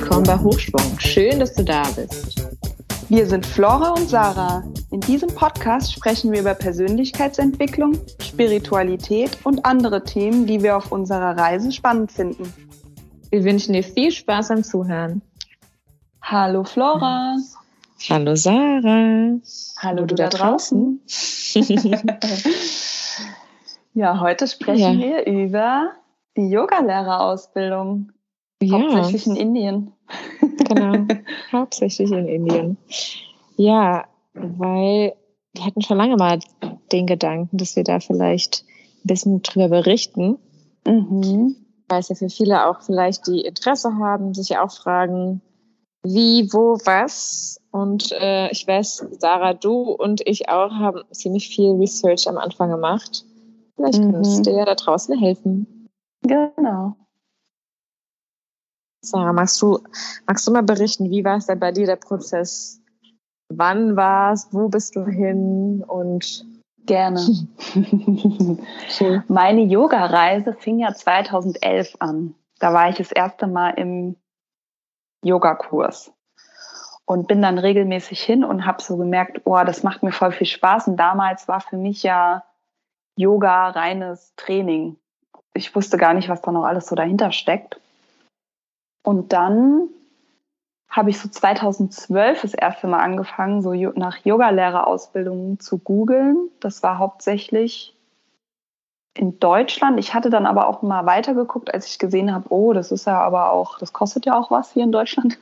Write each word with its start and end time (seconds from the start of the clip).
willkommen 0.00 0.24
bei 0.24 0.36
Hochschwung. 0.36 0.98
Schön, 0.98 1.38
dass 1.38 1.54
du 1.54 1.62
da 1.62 1.84
bist. 1.94 2.44
Wir 3.08 3.24
sind 3.28 3.46
Flora 3.46 3.90
und 3.90 4.08
Sarah. 4.08 4.64
In 4.90 4.98
diesem 4.98 5.28
Podcast 5.28 5.92
sprechen 5.92 6.32
wir 6.32 6.40
über 6.40 6.54
Persönlichkeitsentwicklung, 6.54 8.00
Spiritualität 8.20 9.38
und 9.44 9.64
andere 9.64 10.02
Themen, 10.02 10.46
die 10.46 10.64
wir 10.64 10.76
auf 10.76 10.90
unserer 10.90 11.36
Reise 11.36 11.70
spannend 11.70 12.10
finden. 12.10 12.52
Wir 13.30 13.44
wünschen 13.44 13.72
dir 13.72 13.84
viel 13.84 14.10
Spaß 14.10 14.50
am 14.50 14.64
Zuhören. 14.64 15.22
Hallo 16.22 16.64
Flora. 16.64 17.36
Hallo 18.10 18.34
Sarah. 18.34 19.38
Hallo 19.78 20.06
du, 20.06 20.16
da 20.16 20.28
draußen. 20.28 21.02
ja, 23.94 24.18
heute 24.18 24.48
sprechen 24.48 24.98
ja. 24.98 25.06
wir 25.06 25.26
über 25.26 25.92
die 26.36 26.48
Yogalehrerausbildung. 26.48 28.10
Ja. 28.66 28.78
Hauptsächlich 28.78 29.26
in 29.26 29.36
Indien. 29.36 29.92
Genau, 30.40 31.06
hauptsächlich 31.52 32.10
in 32.10 32.26
Indien. 32.26 32.76
Ja, 33.56 34.06
weil 34.34 35.14
wir 35.54 35.64
hatten 35.64 35.82
schon 35.82 35.98
lange 35.98 36.16
mal 36.16 36.40
den 36.92 37.06
Gedanken, 37.06 37.56
dass 37.56 37.76
wir 37.76 37.84
da 37.84 38.00
vielleicht 38.00 38.64
ein 39.04 39.06
bisschen 39.06 39.42
drüber 39.42 39.68
berichten. 39.68 40.38
Mhm. 40.86 41.56
Weil 41.88 42.00
es 42.00 42.08
ja 42.08 42.14
für 42.14 42.28
viele 42.28 42.66
auch 42.66 42.82
vielleicht 42.82 43.26
die 43.26 43.42
Interesse 43.42 43.96
haben, 43.98 44.34
sich 44.34 44.58
auch 44.58 44.72
fragen, 44.72 45.42
wie, 46.02 46.52
wo, 46.52 46.78
was. 46.84 47.60
Und 47.70 48.12
äh, 48.12 48.50
ich 48.50 48.66
weiß, 48.66 49.06
Sarah, 49.18 49.54
du 49.54 49.90
und 49.92 50.20
ich 50.26 50.48
auch 50.48 50.70
haben 50.70 51.02
ziemlich 51.12 51.48
viel 51.48 51.72
Research 51.72 52.28
am 52.28 52.36
Anfang 52.36 52.70
gemacht. 52.70 53.24
Vielleicht 53.76 54.00
mhm. 54.00 54.12
kannst 54.12 54.38
du 54.38 54.42
dir 54.50 54.58
ja 54.58 54.64
da 54.64 54.74
draußen 54.74 55.18
helfen. 55.18 55.88
Genau. 56.22 56.96
Sarah, 59.04 59.32
magst 59.32 59.60
du, 59.60 59.78
magst 60.26 60.46
du 60.46 60.52
mal 60.52 60.62
berichten, 60.62 61.10
wie 61.10 61.24
war 61.24 61.36
es 61.36 61.46
denn 61.46 61.60
bei 61.60 61.72
dir 61.72 61.86
der 61.86 61.96
Prozess? 61.96 62.80
Wann 63.48 63.96
war 63.96 64.32
es? 64.32 64.48
Wo 64.50 64.68
bist 64.68 64.96
du 64.96 65.04
hin? 65.06 65.84
Und 65.86 66.44
gerne. 66.86 67.20
Meine 69.28 69.62
Yoga-Reise 69.62 70.54
fing 70.54 70.78
ja 70.78 70.94
2011 70.94 71.96
an. 71.98 72.34
Da 72.58 72.72
war 72.72 72.88
ich 72.88 72.96
das 72.96 73.12
erste 73.12 73.46
Mal 73.46 73.70
im 73.70 74.16
Yogakurs 75.22 76.12
und 77.06 77.28
bin 77.28 77.42
dann 77.42 77.58
regelmäßig 77.58 78.22
hin 78.22 78.44
und 78.44 78.66
habe 78.66 78.82
so 78.82 78.96
gemerkt, 78.96 79.42
oh, 79.44 79.62
das 79.64 79.82
macht 79.82 80.02
mir 80.02 80.12
voll 80.12 80.32
viel 80.32 80.46
Spaß. 80.46 80.88
Und 80.88 80.96
damals 80.96 81.48
war 81.48 81.60
für 81.60 81.76
mich 81.76 82.02
ja 82.02 82.44
Yoga 83.16 83.70
reines 83.70 84.32
Training. 84.36 84.96
Ich 85.52 85.74
wusste 85.74 85.96
gar 85.96 86.14
nicht, 86.14 86.28
was 86.28 86.42
da 86.42 86.50
noch 86.52 86.64
alles 86.64 86.86
so 86.86 86.94
dahinter 86.94 87.32
steckt. 87.32 87.80
Und 89.04 89.32
dann 89.32 89.88
habe 90.88 91.10
ich 91.10 91.20
so 91.20 91.28
2012 91.28 92.42
das 92.42 92.54
erste 92.54 92.88
Mal 92.88 93.00
angefangen, 93.00 93.62
so 93.62 93.72
nach 93.72 94.18
Yogalehrerausbildungen 94.24 95.60
zu 95.60 95.78
googeln. 95.78 96.48
Das 96.60 96.82
war 96.82 96.98
hauptsächlich 96.98 97.94
in 99.16 99.38
Deutschland. 99.38 100.00
Ich 100.00 100.14
hatte 100.14 100.30
dann 100.30 100.46
aber 100.46 100.66
auch 100.66 100.82
mal 100.82 101.06
weitergeguckt, 101.06 101.72
als 101.72 101.86
ich 101.86 101.98
gesehen 101.98 102.32
habe, 102.32 102.52
oh, 102.52 102.72
das 102.72 102.90
ist 102.90 103.06
ja 103.06 103.20
aber 103.20 103.52
auch, 103.52 103.78
das 103.78 103.92
kostet 103.92 104.26
ja 104.26 104.36
auch 104.36 104.50
was 104.50 104.72
hier 104.72 104.84
in 104.84 104.92
Deutschland. 104.92 105.38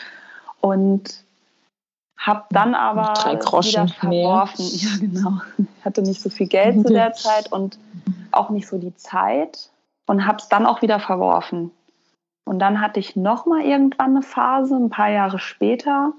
Und 0.60 1.24
habe 2.16 2.44
dann 2.50 2.74
aber 2.74 3.14
Drei 3.14 3.36
Groschen 3.36 3.84
wieder 3.84 3.88
verworfen. 3.88 4.66
Mehr. 4.66 4.74
Ja, 4.74 4.90
genau. 5.00 5.32
Ich 5.58 5.84
hatte 5.84 6.02
nicht 6.02 6.20
so 6.20 6.28
viel 6.28 6.46
Geld 6.48 6.86
zu 6.86 6.92
der 6.92 7.14
Zeit 7.14 7.50
und 7.50 7.78
auch 8.30 8.50
nicht 8.50 8.68
so 8.68 8.76
die 8.76 8.94
Zeit 8.94 9.70
und 10.06 10.26
habe 10.26 10.36
es 10.36 10.48
dann 10.48 10.66
auch 10.66 10.82
wieder 10.82 11.00
verworfen. 11.00 11.70
Und 12.50 12.58
dann 12.58 12.80
hatte 12.80 12.98
ich 12.98 13.14
noch 13.14 13.46
mal 13.46 13.62
irgendwann 13.62 14.10
eine 14.10 14.22
Phase, 14.22 14.74
ein 14.74 14.90
paar 14.90 15.08
Jahre 15.08 15.38
später. 15.38 16.14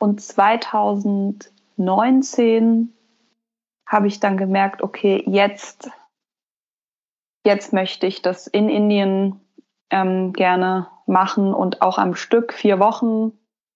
Und 0.00 0.20
2019 0.20 2.92
habe 3.86 4.08
ich 4.08 4.18
dann 4.18 4.36
gemerkt, 4.36 4.82
okay, 4.82 5.22
jetzt, 5.28 5.88
jetzt 7.46 7.72
möchte 7.72 8.08
ich 8.08 8.20
das 8.20 8.48
in 8.48 8.68
Indien 8.68 9.38
ähm, 9.90 10.32
gerne 10.32 10.88
machen 11.06 11.54
und 11.54 11.82
auch 11.82 11.98
am 11.98 12.16
Stück. 12.16 12.52
Vier 12.52 12.80
Wochen 12.80 13.30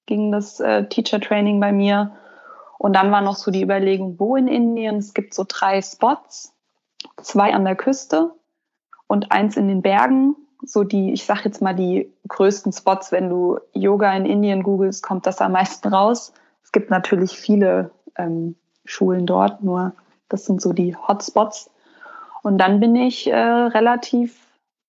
ging 0.06 0.32
das 0.32 0.58
äh, 0.58 0.88
Teacher 0.88 1.20
Training 1.20 1.60
bei 1.60 1.70
mir. 1.70 2.16
Und 2.76 2.96
dann 2.96 3.12
war 3.12 3.20
noch 3.20 3.36
so 3.36 3.52
die 3.52 3.62
Überlegung, 3.62 4.18
wo 4.18 4.34
in 4.34 4.48
Indien. 4.48 4.96
Es 4.96 5.14
gibt 5.14 5.32
so 5.32 5.44
drei 5.46 5.80
Spots, 5.80 6.56
zwei 7.22 7.54
an 7.54 7.64
der 7.64 7.76
Küste 7.76 8.34
und 9.06 9.30
eins 9.30 9.56
in 9.56 9.68
den 9.68 9.80
Bergen 9.80 10.34
so 10.66 10.84
die, 10.84 11.12
ich 11.12 11.24
sag 11.24 11.44
jetzt 11.44 11.62
mal 11.62 11.74
die 11.74 12.12
größten 12.28 12.72
Spots, 12.72 13.12
wenn 13.12 13.28
du 13.28 13.58
Yoga 13.72 14.14
in 14.14 14.26
Indien 14.26 14.62
googelst, 14.62 15.02
kommt 15.02 15.26
das 15.26 15.40
am 15.40 15.52
meisten 15.52 15.88
raus. 15.88 16.32
Es 16.62 16.72
gibt 16.72 16.90
natürlich 16.90 17.38
viele 17.38 17.90
ähm, 18.16 18.56
Schulen 18.84 19.26
dort, 19.26 19.62
nur 19.62 19.92
das 20.28 20.44
sind 20.46 20.60
so 20.60 20.72
die 20.72 20.96
Hotspots. 20.96 21.70
Und 22.42 22.58
dann 22.58 22.80
bin 22.80 22.96
ich 22.96 23.26
äh, 23.26 23.36
relativ 23.36 24.38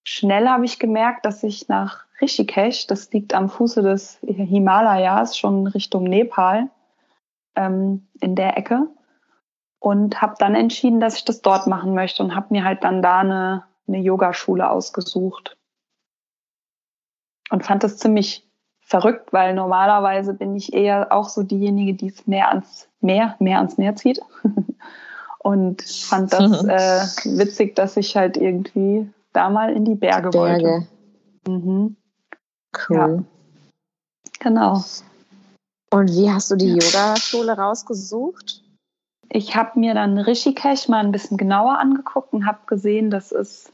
schnell, 0.03 0.47
habe 0.47 0.65
ich 0.65 0.79
gemerkt, 0.79 1.25
dass 1.25 1.43
ich 1.43 1.67
nach 1.67 2.05
Rishikesh, 2.21 2.87
das 2.87 3.11
liegt 3.11 3.33
am 3.33 3.49
Fuße 3.49 3.81
des 3.81 4.19
Himalayas, 4.25 5.37
schon 5.37 5.67
Richtung 5.67 6.03
Nepal, 6.03 6.69
ähm, 7.55 8.07
in 8.19 8.35
der 8.35 8.57
Ecke. 8.57 8.87
Und 9.79 10.21
habe 10.21 10.35
dann 10.39 10.55
entschieden, 10.55 10.99
dass 10.99 11.17
ich 11.17 11.25
das 11.25 11.41
dort 11.41 11.67
machen 11.67 11.93
möchte 11.93 12.23
und 12.23 12.35
habe 12.35 12.47
mir 12.49 12.63
halt 12.63 12.83
dann 12.83 13.01
da 13.01 13.19
eine, 13.19 13.63
eine 13.87 13.99
Yogaschule 13.99 14.67
ausgesucht 14.67 15.57
und 17.49 17.65
fand 17.65 17.83
das 17.83 17.97
ziemlich 17.97 18.45
verrückt, 18.81 19.33
weil 19.33 19.53
normalerweise 19.53 20.33
bin 20.33 20.55
ich 20.55 20.73
eher 20.73 21.11
auch 21.11 21.29
so 21.29 21.43
diejenige, 21.43 21.93
die 21.93 22.07
es 22.07 22.27
mehr 22.27 22.49
ans 22.49 22.87
Meer, 23.01 23.35
mehr 23.39 23.57
ans 23.57 23.77
Meer 23.77 23.95
zieht. 23.95 24.19
und 25.39 25.81
fand 25.81 26.33
das 26.33 26.63
äh, 26.63 27.37
witzig, 27.37 27.75
dass 27.75 27.97
ich 27.97 28.15
halt 28.15 28.37
irgendwie 28.37 29.09
da 29.33 29.49
mal 29.49 29.73
in 29.73 29.85
die 29.85 29.95
Berge, 29.95 30.29
Berge. 30.29 30.63
wollte. 30.63 30.87
Mhm. 31.47 31.95
Cool. 32.89 32.97
Ja. 32.97 33.23
Genau. 34.39 34.83
Und 35.91 36.11
wie 36.11 36.29
hast 36.29 36.51
du 36.51 36.55
die 36.55 36.73
Yogaschule 36.73 37.53
rausgesucht? 37.57 38.63
Ich 39.29 39.55
habe 39.55 39.79
mir 39.79 39.93
dann 39.93 40.17
Rishikesh 40.17 40.87
mal 40.87 41.03
ein 41.03 41.11
bisschen 41.11 41.37
genauer 41.37 41.79
angeguckt 41.79 42.33
und 42.33 42.45
habe 42.45 42.59
gesehen, 42.67 43.09
das 43.09 43.31
ist 43.31 43.71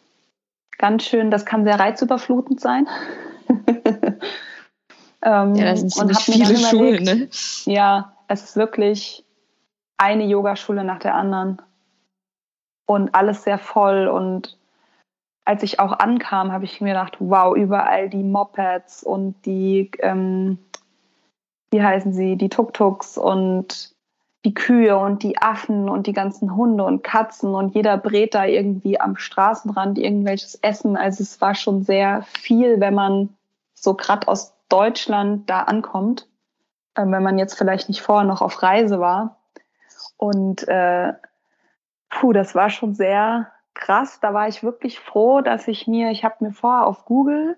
ganz 0.78 1.04
schön, 1.04 1.32
das 1.32 1.46
kann 1.46 1.64
sehr 1.64 1.80
reizüberflutend 1.80 2.62
sein. 2.62 2.88
ähm, 5.24 5.56
ja, 5.56 5.72
das 5.72 5.82
sind 5.82 5.92
ziemlich 5.92 6.20
viele 6.20 6.58
Schulen, 6.58 7.04
ne? 7.04 7.30
Ja, 7.66 8.14
es 8.28 8.44
ist 8.44 8.56
wirklich 8.56 9.26
eine 9.98 10.26
Yogaschule 10.26 10.84
nach 10.84 11.00
der 11.00 11.16
anderen 11.16 11.62
und 12.88 13.14
alles 13.14 13.44
sehr 13.44 13.58
voll 13.58 14.08
und 14.08 14.58
als 15.46 15.64
ich 15.64 15.80
auch 15.80 15.94
ankam, 15.94 16.52
habe 16.52 16.66
ich 16.66 16.82
mir 16.82 16.90
gedacht, 16.90 17.18
wow, 17.20 17.56
überall 17.56 18.10
die 18.10 18.24
Mopeds 18.24 19.04
und 19.04 19.36
die, 19.46 19.92
ähm, 20.00 20.60
wie 21.72 21.82
heißen 21.82 22.14
sie, 22.14 22.36
die 22.36 22.50
Tuk-Tuks 22.50 23.18
und 23.18 23.96
die 24.46 24.54
Kühe 24.54 24.98
und 24.98 25.24
die 25.24 25.38
Affen 25.38 25.88
und 25.88 26.08
die 26.08 26.14
ganzen 26.14 26.56
Hunde 26.56 26.84
und 26.84 27.04
Katzen 27.04 27.54
und 27.54 27.76
jeder 27.76 27.98
brät 27.98 28.34
da 28.34 28.46
irgendwie 28.46 29.00
am 29.00 29.16
Straßenrand 29.16 30.00
irgendwelches 30.00 30.56
Essen. 30.56 30.98
Also 30.98 31.22
es 31.22 31.40
war 31.42 31.54
schon 31.54 31.84
sehr 31.84 32.24
viel, 32.24 32.80
wenn 32.80 32.96
man 32.96 33.30
so 33.82 33.96
gerade 33.96 34.28
aus 34.28 34.56
Deutschland 34.70 35.50
da 35.50 35.64
ankommt, 35.64 36.30
äh, 36.96 37.02
wenn 37.02 37.24
man 37.24 37.38
jetzt 37.38 37.58
vielleicht 37.58 37.90
nicht 37.90 38.02
vorher 38.02 38.26
noch 38.26 38.42
auf 38.42 38.64
Reise 38.64 39.00
war. 39.00 39.42
Und 40.18 40.68
äh, 40.68 41.14
puh, 42.10 42.32
das 42.32 42.56
war 42.56 42.70
schon 42.70 42.94
sehr 42.94 43.52
krass. 43.74 44.20
Da 44.22 44.34
war 44.34 44.48
ich 44.48 44.64
wirklich 44.64 45.00
froh, 45.00 45.42
dass 45.42 45.68
ich 45.68 45.88
mir, 45.88 46.12
ich 46.12 46.24
habe 46.24 46.46
mir 46.46 46.52
vorher 46.52 46.86
auf 46.86 47.06
Google 47.06 47.58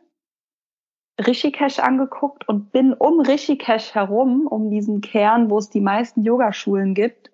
Rishikesh 1.20 1.80
angeguckt 1.80 2.48
und 2.48 2.72
bin 2.72 2.94
um 2.94 3.20
Rishikesh 3.20 3.94
herum, 3.94 4.48
um 4.48 4.72
diesen 4.72 5.02
Kern, 5.02 5.50
wo 5.50 5.60
es 5.60 5.70
die 5.70 5.82
meisten 5.82 6.24
Yogaschulen 6.24 6.96
gibt, 6.96 7.30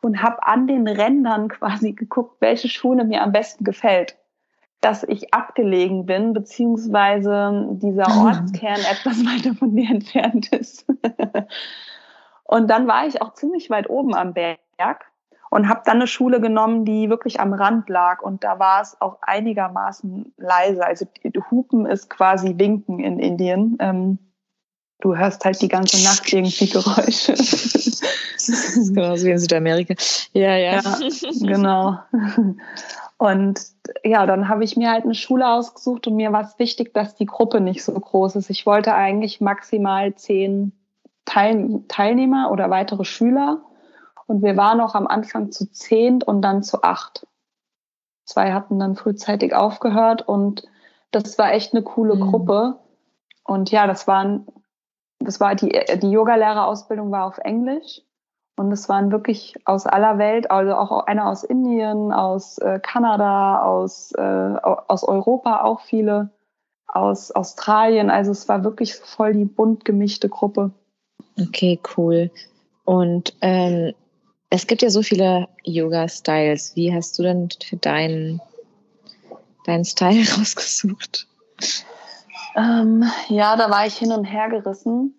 und 0.00 0.22
habe 0.22 0.42
an 0.44 0.66
den 0.66 0.88
Rändern 0.88 1.48
quasi 1.50 1.92
geguckt, 1.92 2.40
welche 2.40 2.68
Schule 2.68 3.04
mir 3.04 3.22
am 3.22 3.32
besten 3.32 3.64
gefällt 3.64 4.16
dass 4.80 5.02
ich 5.04 5.34
abgelegen 5.34 6.06
bin, 6.06 6.32
beziehungsweise 6.32 7.68
dieser 7.72 8.06
Ortskern 8.06 8.80
etwas 8.90 9.24
weiter 9.26 9.54
von 9.54 9.74
mir 9.74 9.90
entfernt 9.90 10.52
ist. 10.52 10.86
und 12.44 12.68
dann 12.68 12.86
war 12.86 13.06
ich 13.06 13.20
auch 13.20 13.34
ziemlich 13.34 13.70
weit 13.70 13.90
oben 13.90 14.14
am 14.14 14.32
Berg 14.32 14.58
und 15.50 15.68
habe 15.68 15.82
dann 15.84 15.96
eine 15.96 16.06
Schule 16.06 16.40
genommen, 16.40 16.84
die 16.84 17.10
wirklich 17.10 17.40
am 17.40 17.52
Rand 17.52 17.88
lag 17.88 18.22
und 18.22 18.44
da 18.44 18.58
war 18.58 18.80
es 18.80 18.96
auch 19.00 19.18
einigermaßen 19.20 20.32
leise. 20.38 20.86
Also 20.86 21.06
Hupen 21.50 21.86
ist 21.86 22.08
quasi 22.08 22.54
Winken 22.56 23.00
in 23.00 23.18
Indien. 23.18 23.76
Ähm, 23.80 24.18
du 25.00 25.16
hörst 25.16 25.44
halt 25.44 25.60
die 25.60 25.68
ganze 25.68 26.02
Nacht 26.04 26.32
irgendwie 26.32 26.68
Geräusche. 26.68 27.34
Genauso 28.94 29.26
wie 29.26 29.30
in 29.30 29.38
Südamerika. 29.38 29.94
Ja, 30.32 30.56
ja. 30.56 30.80
ja 30.80 31.08
genau. 31.40 31.98
Und 33.20 33.60
ja, 34.02 34.24
dann 34.24 34.48
habe 34.48 34.64
ich 34.64 34.78
mir 34.78 34.90
halt 34.90 35.04
eine 35.04 35.14
Schule 35.14 35.46
ausgesucht 35.46 36.06
und 36.06 36.16
mir 36.16 36.32
war 36.32 36.40
es 36.40 36.58
wichtig, 36.58 36.94
dass 36.94 37.14
die 37.14 37.26
Gruppe 37.26 37.60
nicht 37.60 37.84
so 37.84 37.92
groß 37.92 38.36
ist. 38.36 38.48
Ich 38.48 38.64
wollte 38.64 38.94
eigentlich 38.94 39.42
maximal 39.42 40.14
zehn 40.14 40.72
Teil 41.26 41.82
Teilnehmer 41.86 42.50
oder 42.50 42.70
weitere 42.70 43.04
Schüler. 43.04 43.60
Und 44.26 44.42
wir 44.42 44.56
waren 44.56 44.80
auch 44.80 44.94
am 44.94 45.06
Anfang 45.06 45.52
zu 45.52 45.70
zehn 45.70 46.22
und 46.22 46.40
dann 46.40 46.62
zu 46.62 46.82
acht. 46.82 47.26
Zwei 48.24 48.54
hatten 48.54 48.78
dann 48.78 48.96
frühzeitig 48.96 49.54
aufgehört 49.54 50.26
und 50.26 50.66
das 51.10 51.36
war 51.36 51.52
echt 51.52 51.74
eine 51.74 51.82
coole 51.82 52.14
mhm. 52.14 52.20
Gruppe. 52.30 52.78
Und 53.44 53.70
ja, 53.70 53.86
das 53.86 54.06
waren, 54.06 54.46
das 55.18 55.40
war 55.40 55.54
die, 55.56 55.68
die 55.68 56.10
Yogalehrerausbildung 56.10 57.10
war 57.10 57.26
auf 57.26 57.36
Englisch. 57.36 58.00
Und 58.60 58.72
es 58.72 58.90
waren 58.90 59.10
wirklich 59.10 59.54
aus 59.64 59.86
aller 59.86 60.18
Welt, 60.18 60.50
also 60.50 60.74
auch 60.74 61.06
einer 61.06 61.30
aus 61.30 61.44
Indien, 61.44 62.12
aus 62.12 62.58
äh, 62.58 62.78
Kanada, 62.78 63.62
aus, 63.62 64.12
äh, 64.12 64.20
aus 64.20 65.02
Europa 65.02 65.62
auch 65.62 65.80
viele, 65.80 66.28
aus 66.86 67.30
Australien. 67.30 68.10
Also 68.10 68.32
es 68.32 68.50
war 68.50 68.62
wirklich 68.62 68.96
voll 68.96 69.32
die 69.32 69.46
bunt 69.46 69.86
gemischte 69.86 70.28
Gruppe. 70.28 70.72
Okay, 71.40 71.80
cool. 71.96 72.30
Und 72.84 73.32
ähm, 73.40 73.94
es 74.50 74.66
gibt 74.66 74.82
ja 74.82 74.90
so 74.90 75.00
viele 75.00 75.48
Yoga-Styles. 75.64 76.76
Wie 76.76 76.94
hast 76.94 77.18
du 77.18 77.22
denn 77.22 77.48
für 77.64 77.76
deinen, 77.76 78.42
deinen 79.64 79.86
Style 79.86 80.20
rausgesucht? 80.38 81.26
Ähm, 82.56 83.04
ja, 83.28 83.56
da 83.56 83.70
war 83.70 83.86
ich 83.86 83.96
hin 83.96 84.12
und 84.12 84.26
her 84.26 84.50
gerissen. 84.50 85.14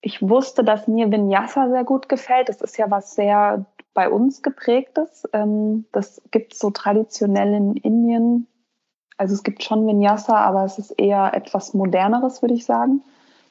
Ich 0.00 0.22
wusste, 0.22 0.62
dass 0.62 0.86
mir 0.86 1.10
Vinyasa 1.10 1.68
sehr 1.68 1.84
gut 1.84 2.08
gefällt. 2.08 2.48
Das 2.48 2.60
ist 2.60 2.78
ja 2.78 2.90
was 2.90 3.14
sehr 3.14 3.64
bei 3.94 4.08
uns 4.08 4.42
geprägtes. 4.42 5.28
Ähm, 5.32 5.86
das 5.92 6.22
gibt 6.30 6.54
so 6.54 6.70
traditionell 6.70 7.52
in 7.54 7.76
Indien. 7.76 8.46
Also 9.16 9.34
es 9.34 9.42
gibt 9.42 9.64
schon 9.64 9.86
Vinyasa, 9.86 10.36
aber 10.36 10.64
es 10.64 10.78
ist 10.78 10.92
eher 10.92 11.34
etwas 11.34 11.74
moderneres, 11.74 12.40
würde 12.40 12.54
ich 12.54 12.64
sagen. 12.64 13.02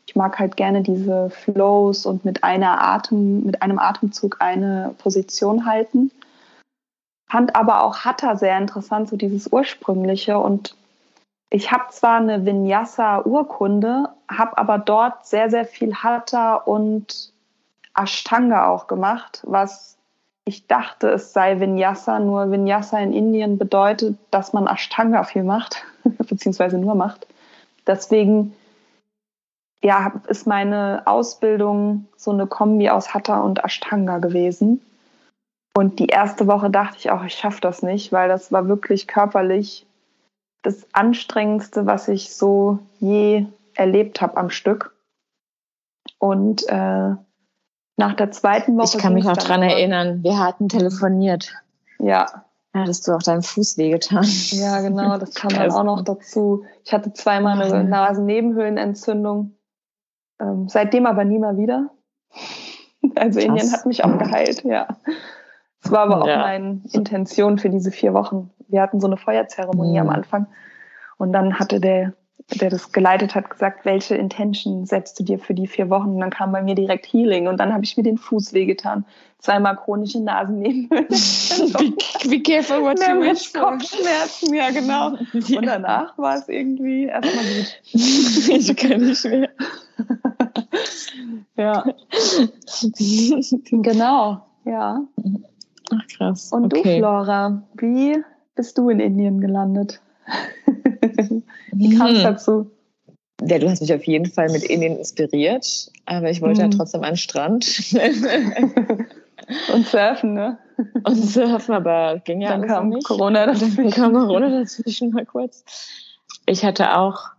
Ich 0.05 0.15
mag 0.15 0.39
halt 0.39 0.55
gerne 0.55 0.83
diese 0.83 1.29
Flows 1.29 2.05
und 2.05 2.23
mit 2.23 2.45
einer 2.45 2.81
Atem, 2.81 3.43
mit 3.43 3.61
einem 3.61 3.77
Atemzug 3.77 4.38
eine 4.39 4.95
Position 5.00 5.65
halten. 5.65 6.11
Fand 7.29 7.57
aber 7.57 7.83
auch 7.83 8.05
Hatha 8.05 8.38
sehr 8.38 8.57
interessant, 8.57 9.09
so 9.09 9.17
dieses 9.17 9.51
ursprüngliche. 9.51 10.39
Und 10.39 10.76
ich 11.49 11.71
habe 11.71 11.85
zwar 11.91 12.17
eine 12.17 12.45
Vinyasa-Urkunde, 12.45 14.09
habe 14.29 14.57
aber 14.57 14.77
dort 14.77 15.25
sehr, 15.25 15.49
sehr 15.49 15.65
viel 15.65 15.95
Hatha 15.95 16.55
und 16.55 17.31
Ashtanga 17.95 18.67
auch 18.67 18.88
gemacht, 18.88 19.41
was 19.45 19.97
ich 20.44 20.67
dachte, 20.67 21.09
es 21.09 21.33
sei 21.33 21.59
Vinyasa, 21.59 22.19
nur 22.19 22.51
Vinyasa 22.51 22.99
in 22.99 23.11
Indien 23.11 23.57
bedeutet, 23.57 24.17
dass 24.31 24.53
man 24.53 24.67
Ashtanga 24.67 25.23
viel 25.23 25.44
macht, 25.44 25.83
beziehungsweise 26.29 26.77
nur 26.77 26.95
macht. 26.95 27.27
Deswegen 27.85 28.53
ja, 29.83 30.13
ist 30.27 30.47
meine 30.47 31.03
Ausbildung 31.05 32.07
so 32.15 32.31
eine 32.31 32.47
Kombi 32.47 32.89
aus 32.89 33.13
Hatha 33.13 33.39
und 33.39 33.63
Ashtanga 33.63 34.17
gewesen. 34.19 34.81
Und 35.73 36.00
die 36.00 36.07
erste 36.07 36.47
Woche 36.47 36.69
dachte 36.69 36.97
ich 36.97 37.11
auch, 37.11 37.23
ich 37.23 37.35
schaffe 37.35 37.61
das 37.61 37.83
nicht, 37.83 38.11
weil 38.11 38.27
das 38.29 38.51
war 38.51 38.67
wirklich 38.67 39.07
körperlich 39.07 39.87
das 40.62 40.88
anstrengendste, 40.94 41.86
was 41.86 42.07
ich 42.07 42.33
so 42.33 42.80
je 43.00 43.45
erlebt 43.75 44.21
habe 44.21 44.38
am 44.38 44.50
Stück. 44.50 44.95
Und 46.19 46.68
äh, 46.68 47.15
nach 47.98 48.13
der 48.15 48.31
zweiten 48.31 48.77
Woche. 48.77 48.98
Ich 48.98 49.01
kann 49.01 49.13
mich 49.13 49.25
noch 49.25 49.38
dran 49.38 49.63
erinnern, 49.63 50.24
wir 50.24 50.39
hatten 50.39 50.69
telefoniert. 50.69 51.54
Ja. 52.00 52.45
Hattest 52.74 53.07
du 53.07 53.13
auch 53.13 53.24
deinen 53.24 53.42
Fuß 53.42 53.77
wehgetan? 53.77 54.25
Ja, 54.51 54.81
genau, 54.81 55.18
das 55.18 55.33
kam 55.33 55.50
dann 55.50 55.71
auch 55.71 55.83
noch 55.83 56.04
dazu. 56.04 56.65
Ich 56.83 56.94
hatte 56.94 57.12
zweimal 57.13 57.60
eine 57.60 57.83
Nasennebenhöhlenentzündung. 57.83 59.57
Ähm, 60.39 60.68
seitdem 60.69 61.07
aber 61.07 61.25
nie 61.25 61.39
mal 61.39 61.57
wieder. 61.57 61.89
Also 63.15 63.39
Krass. 63.39 63.48
Indien 63.48 63.71
hat 63.71 63.86
mich 63.86 64.03
auch 64.03 64.18
geheilt, 64.18 64.63
ja. 64.63 64.88
Das 65.88 65.94
war 65.94 66.01
aber 66.01 66.22
auch 66.22 66.28
ja. 66.28 66.39
meine 66.39 66.81
Intention 66.92 67.57
für 67.57 67.69
diese 67.69 67.92
vier 67.92 68.13
Wochen. 68.13 68.50
Wir 68.68 68.81
hatten 68.81 69.00
so 69.00 69.07
eine 69.07 69.16
Feuerzeremonie 69.16 69.94
mhm. 69.94 70.10
am 70.10 70.10
Anfang 70.10 70.48
und 71.18 71.31
dann 71.31 71.60
hatte 71.60 71.80
der, 71.80 72.12
der 72.60 72.69
das 72.69 72.92
geleitet 72.92 73.36
hat, 73.36 73.50
gesagt, 73.50 73.86
welche 73.86 74.16
Intention 74.16 74.86
setzt 74.86 75.18
du 75.18 75.24
dir 75.24 75.39
für 75.39 75.54
die 75.54 75.66
vier 75.66 75.89
Wochen? 75.89 76.10
Und 76.10 76.19
dann 76.19 76.30
kam 76.30 76.51
bei 76.51 76.62
mir 76.62 76.75
direkt 76.75 77.06
Healing 77.06 77.48
und 77.48 77.57
dann 77.62 77.74
habe 77.74 77.86
ich 77.86 77.95
mir 77.95 78.04
den 78.04 78.18
Fuß 78.18 78.51
wehgetan. 78.51 79.06
Zweimal 79.39 79.78
chronische 79.78 80.19
Nasennebenhöhlen. 80.19 81.07
be, 81.07 82.30
be 82.30 82.42
careful 82.42 82.81
what 82.81 83.00
you 83.00 83.22
wish 83.22 83.54
Kopfschmerzen, 83.54 84.54
ja 84.54 84.69
genau. 84.72 85.12
Und 85.34 85.66
danach 85.66 86.18
war 86.18 86.36
es 86.36 86.50
irgendwie 86.50 87.06
erstmal 87.06 87.45
gut. 87.45 87.81
ich 87.94 88.75
kann 88.75 89.00
nicht 89.00 89.24
mehr. 89.24 89.50
ja. 91.56 91.86
genau, 93.72 94.42
ja. 94.66 95.00
Ach 95.92 96.07
krass. 96.07 96.51
Und 96.51 96.66
okay. 96.66 96.84
du, 96.84 97.00
Flora, 97.00 97.63
wie 97.75 98.24
bist 98.56 98.78
du 98.78 98.89
in 98.89 99.00
Indien 99.00 99.39
gelandet? 99.39 100.01
wie 101.72 101.98
kam 101.98 102.07
es 102.07 102.18
hm. 102.18 102.24
dazu? 102.24 102.72
Ja, 103.45 103.60
du 103.60 103.69
hast 103.69 103.81
mich 103.81 103.94
auf 103.94 104.04
jeden 104.06 104.25
Fall 104.25 104.50
mit 104.51 104.63
Indien 104.63 104.98
inspiriert, 104.98 105.92
aber 106.06 106.30
ich 106.30 106.42
wollte 106.42 106.63
hm. 106.63 106.72
ja 106.72 106.78
trotzdem 106.78 107.04
an 107.04 107.12
den 107.12 107.18
Strand. 107.18 107.66
Und 109.74 109.88
surfen, 109.88 110.34
ne? 110.34 110.57
Und 111.04 111.16
surfen, 111.16 111.75
aber 111.75 112.19
ging 112.25 112.42
ja 112.42 112.50
Dann 112.50 112.68
kam 112.68 112.89
nicht. 112.89 113.06
Corona 113.06 113.45
dazwischen. 113.45 113.75
Dann 113.78 113.92
kam 113.92 114.13
Corona 114.13 114.50
dazwischen 114.50 115.12
mal 115.12 115.25
kurz. 115.25 115.63
Ich 116.45 116.66
hatte 116.66 116.98
auch 116.98 117.30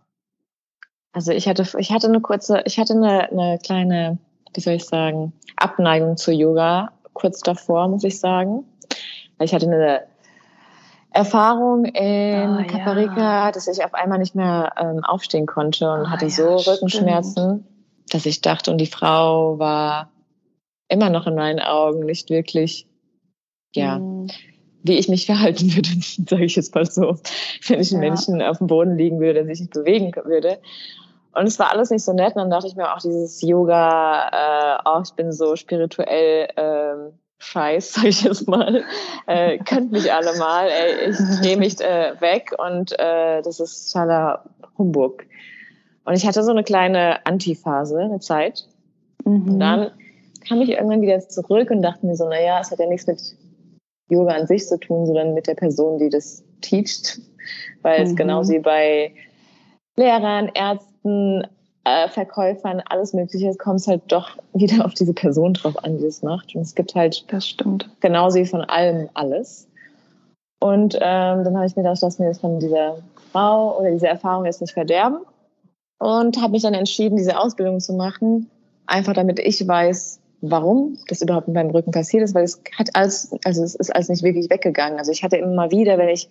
also 1.11 1.31
ich 1.31 1.47
hatte, 1.47 1.67
ich 1.77 1.91
hatte 1.91 2.07
eine 2.07 2.21
kurze, 2.21 2.61
ich 2.65 2.79
hatte 2.79 2.93
eine, 2.93 3.31
eine 3.31 3.59
kleine, 3.59 4.19
wie 4.53 4.61
soll 4.61 4.73
ich 4.73 4.85
sagen, 4.85 5.33
Abneigung 5.55 6.17
zu 6.17 6.31
Yoga 6.31 6.91
kurz 7.19 7.41
davor, 7.41 7.87
muss 7.87 8.03
ich 8.03 8.19
sagen. 8.19 8.65
Ich 9.39 9.53
hatte 9.53 9.67
eine 9.67 10.03
Erfahrung 11.11 11.85
in 11.85 12.57
oh, 12.59 12.67
Caparica, 12.67 13.45
ja. 13.45 13.51
dass 13.51 13.67
ich 13.67 13.83
auf 13.83 13.93
einmal 13.93 14.19
nicht 14.19 14.35
mehr 14.35 14.73
ähm, 14.77 15.03
aufstehen 15.03 15.45
konnte 15.45 15.91
und 15.91 16.01
oh, 16.01 16.09
hatte 16.09 16.29
so 16.29 16.57
ja, 16.57 16.71
Rückenschmerzen, 16.71 17.63
stimmt. 17.63 18.13
dass 18.13 18.25
ich 18.25 18.41
dachte, 18.41 18.71
und 18.71 18.77
die 18.77 18.85
Frau 18.85 19.59
war 19.59 20.11
immer 20.87 21.09
noch 21.09 21.27
in 21.27 21.35
meinen 21.35 21.59
Augen 21.59 22.05
nicht 22.05 22.29
wirklich, 22.29 22.87
ja, 23.73 23.99
mhm 23.99 24.27
wie 24.83 24.97
ich 24.97 25.09
mich 25.09 25.25
verhalten 25.25 25.75
würde, 25.75 25.89
sage 26.29 26.45
ich 26.45 26.55
jetzt 26.55 26.73
mal 26.75 26.85
so, 26.85 27.17
wenn 27.67 27.79
ich 27.79 27.91
einen 27.91 28.03
ja. 28.03 28.09
Menschen 28.09 28.41
auf 28.41 28.59
dem 28.59 28.67
Boden 28.67 28.97
liegen 28.97 29.19
würde, 29.19 29.45
der 29.45 29.45
sich 29.45 29.61
nicht 29.61 29.73
bewegen 29.73 30.13
würde. 30.25 30.59
Und 31.33 31.45
es 31.45 31.59
war 31.59 31.71
alles 31.71 31.91
nicht 31.91 32.03
so 32.03 32.13
nett. 32.13 32.35
Und 32.35 32.41
dann 32.41 32.49
dachte 32.49 32.67
ich 32.67 32.75
mir 32.75 32.93
auch 32.93 32.99
dieses 32.99 33.41
Yoga, 33.41 34.77
äh, 34.77 34.81
oh, 34.85 35.01
ich 35.03 35.13
bin 35.13 35.31
so 35.31 35.55
spirituell 35.55 36.49
ähm, 36.57 36.78
scheiß, 37.39 37.93
sag 37.93 38.05
ich 38.05 38.23
jetzt 38.23 38.47
mal. 38.47 38.83
Äh, 39.27 39.57
könnt 39.59 39.91
mich 39.91 40.11
alle 40.11 40.37
mal. 40.37 40.69
Ey, 40.69 41.09
ich 41.09 41.17
drehe 41.41 41.57
mich 41.57 41.79
äh, 41.81 42.13
weg 42.19 42.51
und 42.57 42.91
äh, 42.99 43.41
das 43.41 43.59
ist 43.59 43.91
totaler 43.91 44.43
Humbug. 44.77 45.23
Und 46.05 46.15
ich 46.15 46.25
hatte 46.25 46.43
so 46.43 46.51
eine 46.51 46.63
kleine 46.63 47.25
Antiphase, 47.25 47.99
eine 47.99 48.19
Zeit. 48.19 48.67
Mhm. 49.25 49.53
Und 49.53 49.59
dann 49.59 49.91
kam 50.47 50.61
ich 50.61 50.69
irgendwann 50.69 51.01
wieder 51.01 51.19
zurück 51.19 51.71
und 51.71 51.81
dachte 51.81 52.05
mir 52.05 52.15
so, 52.15 52.27
naja, 52.27 52.59
es 52.61 52.71
hat 52.71 52.79
ja 52.79 52.87
nichts 52.87 53.07
mit 53.07 53.21
Yoga 54.09 54.33
an 54.33 54.47
sich 54.47 54.65
zu 54.67 54.79
tun, 54.79 55.05
sondern 55.05 55.33
mit 55.33 55.47
der 55.47 55.55
Person, 55.55 55.99
die 55.99 56.09
das 56.09 56.43
teacht. 56.61 57.19
Weil 57.81 57.99
mhm. 57.99 58.05
es 58.05 58.15
genauso 58.15 58.53
wie 58.53 58.59
bei 58.59 59.13
Lehrern, 59.95 60.49
Ärzten, 60.53 61.45
äh, 61.89 62.07
Verkäufern, 62.09 62.81
alles 62.87 63.13
Mögliche, 63.13 63.47
es 63.47 63.57
kommt 63.57 63.85
halt 63.87 64.03
doch 64.07 64.37
wieder 64.53 64.85
auf 64.85 64.93
diese 64.93 65.13
Person 65.13 65.53
drauf 65.53 65.83
an, 65.83 65.97
die 65.97 66.03
das 66.03 66.21
macht. 66.21 66.55
Und 66.55 66.61
es 66.61 66.75
gibt 66.75 66.95
halt 66.95 67.25
das 67.31 67.47
stimmt. 67.47 67.89
genauso 67.99 68.37
wie 68.37 68.45
von 68.45 68.61
allem 68.61 69.09
alles. 69.13 69.67
Und 70.59 70.95
ähm, 70.95 71.43
dann 71.43 71.55
habe 71.55 71.65
ich 71.65 71.75
mir 71.75 71.83
gedacht, 71.83 71.99
lass 72.01 72.19
mir 72.19 72.27
das 72.27 72.39
von 72.39 72.59
dieser 72.59 72.97
Frau 73.31 73.79
oder 73.79 73.91
diese 73.91 74.07
Erfahrung 74.07 74.45
jetzt 74.45 74.61
nicht 74.61 74.73
verderben. 74.73 75.19
Und 75.99 76.41
habe 76.41 76.51
mich 76.51 76.61
dann 76.61 76.73
entschieden, 76.73 77.17
diese 77.17 77.37
Ausbildung 77.37 77.79
zu 77.79 77.93
machen, 77.93 78.49
einfach 78.85 79.13
damit 79.13 79.39
ich 79.39 79.67
weiß, 79.67 80.19
warum 80.41 80.97
das 81.07 81.21
überhaupt 81.21 81.47
in 81.47 81.53
meinem 81.53 81.71
Rücken 81.71 81.91
passiert 81.91 82.23
ist, 82.23 82.33
weil 82.35 82.45
es 82.45 82.61
hat 82.77 82.89
alles, 82.93 83.35
also 83.43 83.63
es 83.63 83.75
ist 83.75 83.93
alles 83.93 84.09
nicht 84.09 84.23
wirklich 84.23 84.49
weggegangen. 84.49 84.97
Also 84.97 85.11
ich 85.11 85.23
hatte 85.23 85.37
immer 85.37 85.53
mal 85.53 85.71
wieder, 85.71 85.97
wenn 85.97 86.09
ich. 86.09 86.29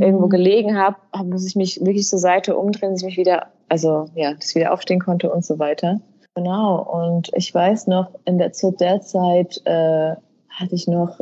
Irgendwo 0.00 0.28
gelegen 0.28 0.76
habe, 0.76 0.96
muss 1.24 1.46
ich 1.46 1.56
mich 1.56 1.80
wirklich 1.80 2.06
zur 2.06 2.18
Seite 2.18 2.56
umdrehen, 2.56 2.92
dass 2.92 3.02
ich 3.02 3.06
mich 3.06 3.16
wieder, 3.16 3.48
also 3.68 4.08
ja, 4.14 4.34
dass 4.34 4.50
ich 4.50 4.56
wieder 4.56 4.72
aufstehen 4.72 5.00
konnte 5.00 5.30
und 5.30 5.44
so 5.44 5.58
weiter. 5.58 6.00
Genau. 6.34 6.82
Und 6.82 7.30
ich 7.34 7.54
weiß 7.54 7.86
noch, 7.86 8.10
in 8.24 8.38
der 8.38 8.52
zu 8.52 8.70
der 8.70 9.00
Zeit 9.00 9.60
äh, 9.64 10.14
hatte 10.48 10.74
ich 10.74 10.86
noch, 10.86 11.18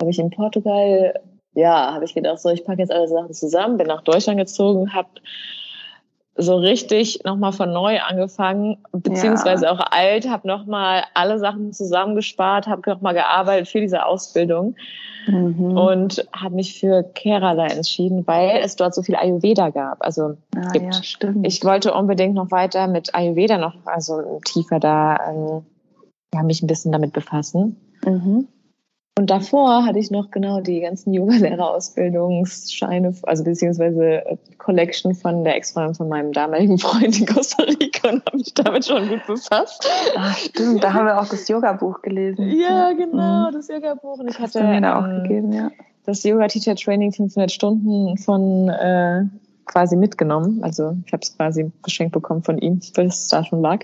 habe 0.00 0.10
ich 0.10 0.18
in 0.18 0.30
Portugal, 0.30 1.14
ja, 1.54 1.94
habe 1.94 2.04
ich 2.04 2.14
gedacht, 2.14 2.38
so 2.40 2.50
ich 2.50 2.64
packe 2.64 2.80
jetzt 2.80 2.92
alle 2.92 3.08
Sachen 3.08 3.32
zusammen, 3.32 3.78
bin 3.78 3.86
nach 3.86 4.02
Deutschland 4.02 4.38
gezogen, 4.38 4.92
habe 4.92 5.08
so 6.36 6.56
richtig 6.56 7.20
nochmal 7.24 7.52
von 7.52 7.72
neu 7.72 7.98
angefangen, 8.00 8.78
beziehungsweise 8.92 9.66
ja. 9.66 9.72
auch 9.72 9.80
alt, 9.90 10.28
habe 10.28 10.46
nochmal 10.46 11.04
alle 11.14 11.38
Sachen 11.38 11.72
zusammengespart, 11.72 12.66
habe 12.66 12.82
nochmal 12.90 13.14
gearbeitet 13.14 13.68
für 13.68 13.80
diese 13.80 14.04
Ausbildung 14.04 14.76
mhm. 15.26 15.76
und 15.76 16.28
habe 16.34 16.54
mich 16.56 16.78
für 16.78 17.02
Kerala 17.02 17.66
entschieden, 17.66 18.26
weil 18.26 18.60
es 18.62 18.76
dort 18.76 18.94
so 18.94 19.02
viel 19.02 19.16
Ayurveda 19.16 19.70
gab. 19.70 20.04
Also 20.04 20.36
ah, 20.54 20.70
gibt. 20.72 20.94
Ja, 20.94 21.02
stimmt. 21.02 21.46
ich 21.46 21.64
wollte 21.64 21.94
unbedingt 21.94 22.34
noch 22.34 22.50
weiter 22.50 22.86
mit 22.86 23.14
Ayurveda 23.14 23.56
noch, 23.56 23.74
also 23.86 24.40
tiefer 24.44 24.78
da 24.78 25.18
ähm, 25.30 25.66
ja, 26.34 26.42
mich 26.42 26.62
ein 26.62 26.66
bisschen 26.66 26.92
damit 26.92 27.12
befassen. 27.12 27.76
Mhm. 28.04 28.48
Und 29.18 29.30
davor 29.30 29.86
hatte 29.86 29.98
ich 29.98 30.10
noch 30.10 30.30
genau 30.30 30.60
die 30.60 30.80
ganzen 30.80 31.14
Yoga-Lehrerausbildungsscheine, 31.14 33.14
also 33.22 33.44
beziehungsweise 33.44 34.26
äh, 34.26 34.36
Collection 34.58 35.14
von 35.14 35.42
der 35.42 35.56
Ex-Freundin 35.56 35.94
von 35.94 36.10
meinem 36.10 36.32
damaligen 36.32 36.76
Freund 36.78 37.18
in 37.18 37.24
Costa 37.24 37.62
Rica 37.62 38.10
und 38.10 38.26
habe 38.26 38.36
mich 38.36 38.52
damit 38.52 38.84
schon 38.84 39.08
gut 39.08 39.26
befasst. 39.26 39.88
Ach, 40.18 40.36
stimmt, 40.36 40.84
da 40.84 40.92
haben 40.92 41.06
wir 41.06 41.18
auch 41.18 41.28
das 41.28 41.48
Yoga-Buch 41.48 42.02
gelesen. 42.02 42.50
Ja, 42.56 42.92
genau, 42.92 43.48
mhm. 43.48 43.54
das 43.54 43.68
Yoga-Buch. 43.68 44.18
Und 44.18 44.28
ich 44.28 44.38
hatte 44.38 44.62
mir 44.62 44.82
da 44.82 44.98
auch 44.98 45.06
ähm, 45.06 45.22
gegeben, 45.22 45.52
ja. 45.52 45.70
das 46.04 46.22
Yoga-Teacher-Training 46.22 47.12
500 47.12 47.50
Stunden 47.50 48.18
von 48.18 48.68
äh, 48.68 49.22
quasi 49.64 49.96
mitgenommen. 49.96 50.62
Also 50.62 50.94
ich 51.06 51.12
habe 51.14 51.22
es 51.22 51.34
quasi 51.34 51.72
geschenkt 51.82 52.12
bekommen 52.12 52.42
von 52.42 52.58
ihm, 52.58 52.80
bis 52.94 53.22
es 53.22 53.28
da 53.28 53.42
schon 53.44 53.62
lag. 53.62 53.82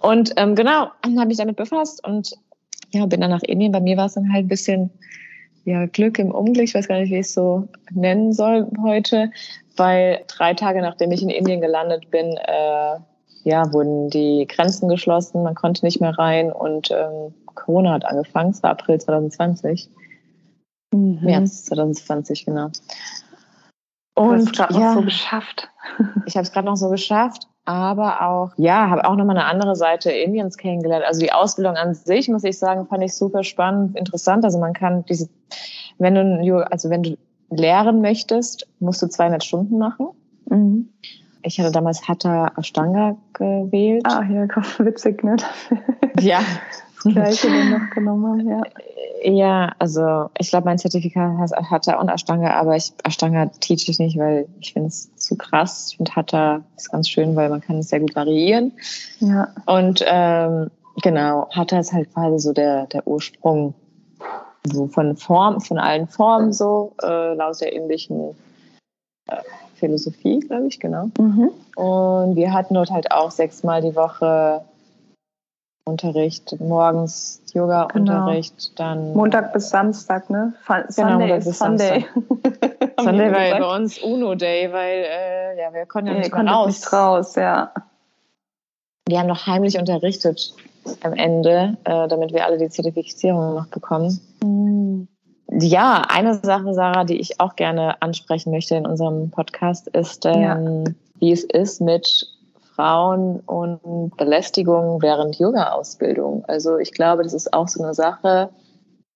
Und 0.00 0.32
ähm, 0.36 0.54
genau, 0.54 0.90
habe 1.04 1.26
mich 1.26 1.38
damit 1.38 1.56
befasst 1.56 2.06
und 2.06 2.36
ja, 2.94 3.06
bin 3.06 3.20
dann 3.20 3.30
nach 3.30 3.42
Indien. 3.42 3.72
Bei 3.72 3.80
mir 3.80 3.96
war 3.96 4.06
es 4.06 4.14
dann 4.14 4.32
halt 4.32 4.46
ein 4.46 4.48
bisschen 4.48 4.90
ja, 5.64 5.86
Glück 5.86 6.18
im 6.18 6.30
Unglück, 6.30 6.64
ich 6.64 6.74
weiß 6.74 6.88
gar 6.88 7.00
nicht, 7.00 7.10
wie 7.10 7.18
ich 7.18 7.26
es 7.26 7.34
so 7.34 7.68
nennen 7.90 8.32
soll 8.32 8.68
heute, 8.82 9.30
weil 9.76 10.22
drei 10.28 10.54
Tage 10.54 10.80
nachdem 10.82 11.10
ich 11.10 11.22
in 11.22 11.30
Indien 11.30 11.60
gelandet 11.60 12.10
bin, 12.10 12.36
äh, 12.36 12.98
ja, 13.44 13.72
wurden 13.72 14.10
die 14.10 14.46
Grenzen 14.48 14.88
geschlossen, 14.88 15.42
man 15.42 15.54
konnte 15.54 15.84
nicht 15.84 16.00
mehr 16.00 16.18
rein 16.18 16.52
und 16.52 16.90
ähm, 16.90 17.34
Corona 17.54 17.92
hat 17.92 18.04
angefangen, 18.04 18.50
es 18.50 18.62
war 18.62 18.70
April 18.70 19.00
2020. 19.00 19.90
Mhm. 20.92 21.18
März 21.22 21.64
2020, 21.64 22.46
genau. 22.46 22.68
Und 24.14 24.58
du 24.58 24.62
hast 24.62 24.76
ja, 24.76 24.94
noch 24.94 24.94
so 24.94 25.02
geschafft. 25.02 25.68
ich 26.26 26.36
habe 26.36 26.44
es 26.44 26.52
gerade 26.52 26.66
noch 26.66 26.76
so 26.76 26.88
geschafft 26.88 27.48
aber 27.64 28.22
auch, 28.22 28.52
ja, 28.56 28.90
habe 28.90 29.04
auch 29.06 29.16
nochmal 29.16 29.38
eine 29.38 29.46
andere 29.46 29.74
Seite 29.74 30.10
Indiens 30.10 30.58
kennengelernt. 30.58 31.04
Also 31.06 31.20
die 31.20 31.32
Ausbildung 31.32 31.76
an 31.76 31.94
sich, 31.94 32.28
muss 32.28 32.44
ich 32.44 32.58
sagen, 32.58 32.86
fand 32.86 33.02
ich 33.02 33.14
super 33.14 33.42
spannend, 33.42 33.96
interessant. 33.96 34.44
Also 34.44 34.58
man 34.58 34.74
kann 34.74 35.04
diese, 35.06 35.28
wenn 35.98 36.14
du, 36.14 36.70
also 36.70 36.90
wenn 36.90 37.02
du 37.02 37.16
lehren 37.50 38.02
möchtest, 38.02 38.66
musst 38.80 39.00
du 39.00 39.06
200 39.08 39.42
Stunden 39.42 39.78
machen. 39.78 40.08
Mhm. 40.50 40.90
Ich 41.42 41.58
hatte 41.58 41.72
damals 41.72 42.06
Hatha 42.06 42.52
Ashtanga 42.56 43.16
gewählt. 43.32 44.02
Ah, 44.06 44.24
ja, 44.24 44.46
komm, 44.46 44.64
witzig, 44.78 45.22
ne? 45.24 45.36
ja. 46.20 46.40
Das 47.04 47.12
Gleiche 47.12 47.46
dann 47.48 47.70
noch 47.70 47.90
genommen 47.90 48.26
haben, 48.26 48.48
ja. 48.48 48.62
Ja, 49.26 49.72
also 49.78 50.28
ich 50.38 50.50
glaube, 50.50 50.66
mein 50.66 50.78
Zertifikat 50.78 51.38
heißt 51.38 51.54
Hatha 51.56 51.98
und 51.98 52.10
Ashtanga, 52.10 52.50
aber 52.54 52.76
ich, 52.76 52.92
Ashtanga 53.04 53.46
teach 53.46 53.88
ich 53.88 53.98
nicht, 53.98 54.18
weil 54.18 54.46
ich 54.60 54.74
finde 54.74 54.88
es 54.88 55.14
zu 55.16 55.36
krass. 55.36 55.88
Ich 55.90 55.96
finde 55.96 56.14
Hatha 56.14 56.62
ist 56.76 56.90
ganz 56.90 57.08
schön, 57.08 57.34
weil 57.34 57.48
man 57.48 57.62
kann 57.62 57.78
es 57.78 57.88
sehr 57.88 58.00
gut 58.00 58.14
variieren. 58.14 58.72
Ja. 59.20 59.48
Und 59.64 60.04
ähm, 60.06 60.70
genau, 61.02 61.48
Hatha 61.50 61.78
ist 61.78 61.92
halt 61.92 62.12
quasi 62.12 62.38
so 62.38 62.52
der, 62.52 62.86
der 62.86 63.06
Ursprung 63.06 63.74
so 64.70 64.88
von 64.88 65.16
Form, 65.16 65.60
von 65.60 65.78
allen 65.78 66.06
Formen 66.06 66.52
so, 66.52 66.92
äh, 67.02 67.34
laut 67.34 67.60
der 67.60 67.72
indischen 67.72 68.34
äh, 69.28 69.36
Philosophie, 69.74 70.40
glaube 70.40 70.66
ich, 70.68 70.80
genau. 70.80 71.10
Mhm. 71.18 71.50
Und 71.76 72.36
wir 72.36 72.52
hatten 72.52 72.74
dort 72.74 72.90
halt 72.90 73.10
auch 73.10 73.30
sechsmal 73.30 73.82
die 73.82 73.96
Woche 73.96 74.64
Unterricht, 75.86 76.58
morgens 76.60 77.42
Yoga-Unterricht, 77.52 78.72
genau. 78.74 78.94
dann. 78.94 79.12
Montag 79.12 79.52
bis 79.52 79.68
Samstag, 79.68 80.30
ne? 80.30 80.54
Fun 80.62 80.76
genau, 80.96 81.10
Sunday 81.10 81.36
bis 81.36 81.58
Sunday. 81.58 82.06
Sunday 83.00 83.32
war 83.32 83.58
bei 83.60 83.76
uns 83.76 83.98
Uno-Day, 83.98 84.72
weil 84.72 85.04
äh, 85.04 85.60
ja, 85.60 85.74
wir 85.74 85.84
konnten 85.84 86.08
ja 86.08 86.18
nicht 86.18 86.34
mehr 86.34 86.46
raus. 86.46 86.66
Nicht 86.68 86.92
raus, 86.92 87.34
ja. 87.36 87.70
Wir 89.06 89.18
haben 89.18 89.26
noch 89.26 89.46
heimlich 89.46 89.78
unterrichtet 89.78 90.54
am 91.02 91.12
Ende, 91.12 91.76
äh, 91.84 92.08
damit 92.08 92.32
wir 92.32 92.46
alle 92.46 92.56
die 92.56 92.70
Zertifizierung 92.70 93.54
noch 93.54 93.66
bekommen. 93.66 94.20
Mhm. 94.42 95.08
Ja, 95.50 96.02
eine 96.08 96.34
Sache, 96.34 96.72
Sarah, 96.72 97.04
die 97.04 97.20
ich 97.20 97.40
auch 97.40 97.56
gerne 97.56 98.00
ansprechen 98.00 98.50
möchte 98.50 98.76
in 98.76 98.86
unserem 98.86 99.30
Podcast, 99.30 99.88
ist, 99.88 100.24
ähm, 100.24 100.40
ja. 100.40 100.92
wie 101.20 101.32
es 101.32 101.44
ist 101.44 101.82
mit 101.82 102.26
Frauen 102.74 103.40
und 103.40 104.16
Belästigung 104.16 105.00
während 105.00 105.38
Yoga-Ausbildung. 105.38 106.44
Also 106.46 106.78
ich 106.78 106.92
glaube, 106.92 107.22
das 107.22 107.32
ist 107.32 107.52
auch 107.52 107.68
so 107.68 107.82
eine 107.82 107.94
Sache, 107.94 108.50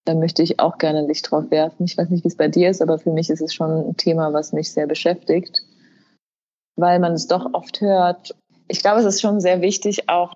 da 0.05 0.15
möchte 0.15 0.43
ich 0.43 0.59
auch 0.59 0.79
gerne 0.79 1.07
Licht 1.07 1.31
drauf 1.31 1.51
werfen. 1.51 1.85
Ich 1.85 1.99
weiß 1.99 2.09
nicht, 2.09 2.25
wie 2.25 2.29
es 2.29 2.37
bei 2.37 2.49
dir 2.49 2.71
ist, 2.71 2.81
aber 2.81 2.99
für 2.99 3.11
mich 3.11 3.29
ist 3.31 3.43
es 3.43 3.53
schon 3.53 3.91
ein 3.91 3.97
Thema, 3.97 4.33
was 4.33 4.53
mich 4.53 4.73
sehr 4.73 4.87
beschäftigt, 4.87 5.63
weil 6.77 6.99
man 6.99 7.13
es 7.13 7.27
doch 7.27 7.53
oft 7.53 7.81
hört. 7.81 8.35
Ich 8.69 8.81
glaube, 8.81 9.01
es 9.01 9.07
ist 9.07 9.21
schon 9.21 9.41
sehr 9.41 9.61
wichtig, 9.61 10.09
auch 10.09 10.33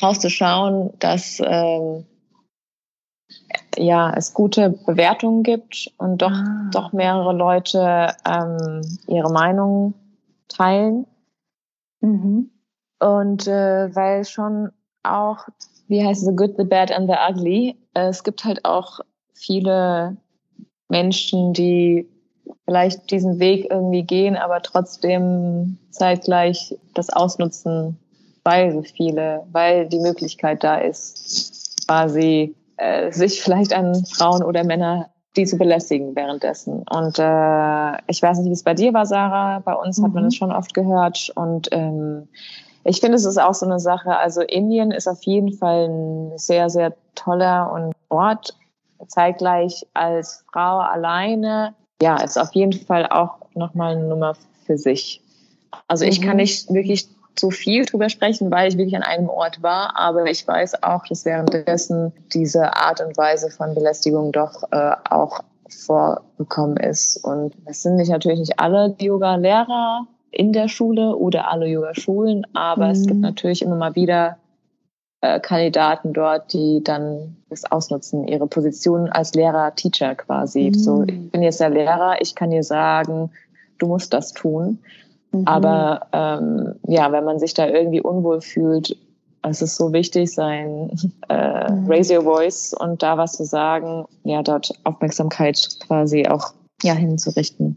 rauszuschauen, 0.00 0.92
dass 0.98 1.42
ähm, 1.44 2.06
ja, 3.76 4.12
es 4.14 4.34
gute 4.34 4.70
Bewertungen 4.70 5.42
gibt 5.42 5.90
und 5.98 6.22
doch, 6.22 6.30
ah. 6.30 6.70
doch 6.72 6.92
mehrere 6.92 7.32
Leute 7.32 8.14
ähm, 8.24 8.82
ihre 9.06 9.32
Meinung 9.32 9.94
teilen. 10.48 11.06
Mhm. 12.00 12.50
Und 13.00 13.46
äh, 13.46 13.94
weil 13.94 14.24
schon 14.24 14.70
auch, 15.02 15.46
wie 15.86 16.04
heißt 16.04 16.22
es, 16.22 16.28
The 16.28 16.36
Good, 16.36 16.56
The 16.56 16.64
Bad 16.64 16.92
and 16.92 17.08
The 17.08 17.16
Ugly, 17.30 17.76
äh, 17.94 18.08
es 18.08 18.24
gibt 18.24 18.44
halt 18.44 18.64
auch 18.64 19.00
viele 19.34 20.16
Menschen, 20.88 21.52
die 21.52 22.08
vielleicht 22.64 23.10
diesen 23.10 23.38
Weg 23.38 23.70
irgendwie 23.70 24.02
gehen, 24.02 24.36
aber 24.36 24.62
trotzdem 24.62 25.78
zeitgleich 25.90 26.76
das 26.94 27.10
ausnutzen, 27.10 27.98
weil 28.44 28.72
so 28.72 28.82
viele, 28.82 29.44
weil 29.52 29.88
die 29.88 30.00
Möglichkeit 30.00 30.64
da 30.64 30.78
ist, 30.78 31.86
quasi 31.86 32.54
äh, 32.76 33.12
sich 33.12 33.42
vielleicht 33.42 33.72
an 33.72 34.04
Frauen 34.06 34.42
oder 34.42 34.64
Männer 34.64 35.10
die 35.36 35.44
zu 35.44 35.56
belästigen 35.56 36.16
währenddessen. 36.16 36.84
Und 36.90 37.18
äh, 37.18 37.92
ich 38.08 38.20
weiß 38.20 38.38
nicht, 38.38 38.48
wie 38.48 38.52
es 38.52 38.64
bei 38.64 38.74
dir 38.74 38.92
war, 38.92 39.06
Sarah. 39.06 39.60
Bei 39.60 39.74
uns 39.74 39.98
mhm. 39.98 40.04
hat 40.04 40.14
man 40.14 40.24
es 40.26 40.34
mhm. 40.34 40.38
schon 40.38 40.52
oft 40.52 40.74
gehört. 40.74 41.30
Und 41.34 41.68
ähm, 41.70 42.28
ich 42.88 43.00
finde, 43.00 43.16
es 43.16 43.26
ist 43.26 43.38
auch 43.38 43.54
so 43.54 43.66
eine 43.66 43.80
Sache. 43.80 44.16
Also 44.16 44.40
Indien 44.40 44.92
ist 44.92 45.06
auf 45.06 45.22
jeden 45.24 45.52
Fall 45.52 45.88
ein 45.88 46.38
sehr, 46.38 46.70
sehr 46.70 46.94
toller 47.14 47.70
und 47.70 47.94
Ort. 48.08 48.56
Zeitgleich 49.06 49.86
als 49.94 50.44
Frau 50.52 50.78
alleine. 50.78 51.74
Ja, 52.00 52.16
ist 52.16 52.38
auf 52.38 52.52
jeden 52.52 52.72
Fall 52.72 53.06
auch 53.06 53.36
nochmal 53.54 53.96
eine 53.96 54.06
Nummer 54.06 54.34
für 54.66 54.78
sich. 54.78 55.20
Also 55.86 56.04
ich 56.04 56.20
mhm. 56.20 56.24
kann 56.24 56.36
nicht 56.38 56.72
wirklich 56.72 57.08
so 57.38 57.50
viel 57.50 57.84
drüber 57.84 58.08
sprechen, 58.08 58.50
weil 58.50 58.68
ich 58.68 58.78
wirklich 58.78 58.96
an 58.96 59.02
einem 59.02 59.28
Ort 59.28 59.62
war, 59.62 59.96
aber 59.96 60.24
ich 60.26 60.48
weiß 60.48 60.82
auch, 60.82 61.06
dass 61.06 61.24
währenddessen 61.24 62.12
diese 62.32 62.74
Art 62.74 63.00
und 63.00 63.16
Weise 63.16 63.50
von 63.50 63.74
Belästigung 63.74 64.32
doch 64.32 64.64
äh, 64.72 64.92
auch 65.08 65.40
vorgekommen 65.68 66.78
ist. 66.78 67.18
Und 67.18 67.54
es 67.66 67.82
sind 67.82 67.96
nicht 67.96 68.10
natürlich 68.10 68.40
nicht 68.40 68.58
alle 68.58 68.96
Yoga-Lehrer 68.98 70.06
in 70.30 70.52
der 70.52 70.68
Schule 70.68 71.16
oder 71.16 71.50
alle 71.50 71.66
Yoga-Schulen, 71.66 72.46
aber 72.54 72.86
mhm. 72.86 72.90
es 72.90 73.02
gibt 73.02 73.16
mhm. 73.16 73.22
natürlich 73.22 73.62
immer 73.62 73.76
mal 73.76 73.94
wieder 73.94 74.38
äh, 75.20 75.40
Kandidaten 75.40 76.12
dort, 76.12 76.52
die 76.52 76.80
dann 76.84 77.36
das 77.48 77.64
ausnutzen, 77.64 78.28
ihre 78.28 78.46
Position 78.46 79.08
als 79.08 79.34
Lehrer, 79.34 79.74
Teacher 79.74 80.14
quasi. 80.14 80.70
Mhm. 80.70 80.74
So, 80.74 81.02
ich 81.02 81.30
bin 81.30 81.42
jetzt 81.42 81.60
der 81.60 81.70
Lehrer, 81.70 82.20
ich 82.20 82.34
kann 82.34 82.50
dir 82.50 82.62
sagen, 82.62 83.30
du 83.78 83.86
musst 83.86 84.12
das 84.12 84.32
tun. 84.32 84.78
Mhm. 85.32 85.46
Aber 85.46 86.06
ähm, 86.12 86.74
ja, 86.86 87.10
wenn 87.12 87.24
man 87.24 87.38
sich 87.38 87.54
da 87.54 87.66
irgendwie 87.66 88.00
unwohl 88.00 88.40
fühlt, 88.40 88.96
es 89.42 89.62
ist 89.62 89.76
so 89.76 89.92
wichtig, 89.92 90.32
sein 90.32 90.90
äh, 91.28 91.72
mhm. 91.72 91.86
Raise 91.86 92.16
Your 92.16 92.24
Voice 92.24 92.74
und 92.74 93.02
da 93.02 93.16
was 93.16 93.32
zu 93.32 93.44
sagen, 93.44 94.04
ja, 94.24 94.42
dort 94.42 94.72
Aufmerksamkeit 94.84 95.68
quasi 95.80 96.26
auch 96.26 96.52
ja 96.82 96.94
hinzurichten. 96.94 97.76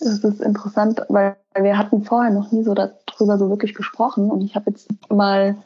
Das 0.00 0.18
ist 0.18 0.40
interessant, 0.40 1.02
weil 1.08 1.36
wir 1.54 1.76
hatten 1.76 2.04
vorher 2.04 2.32
noch 2.32 2.52
nie 2.52 2.62
so 2.62 2.74
darüber 2.74 3.36
so 3.38 3.50
wirklich 3.50 3.74
gesprochen 3.74 4.30
und 4.30 4.42
ich 4.42 4.54
habe 4.54 4.70
jetzt 4.70 4.88
mal 5.10 5.56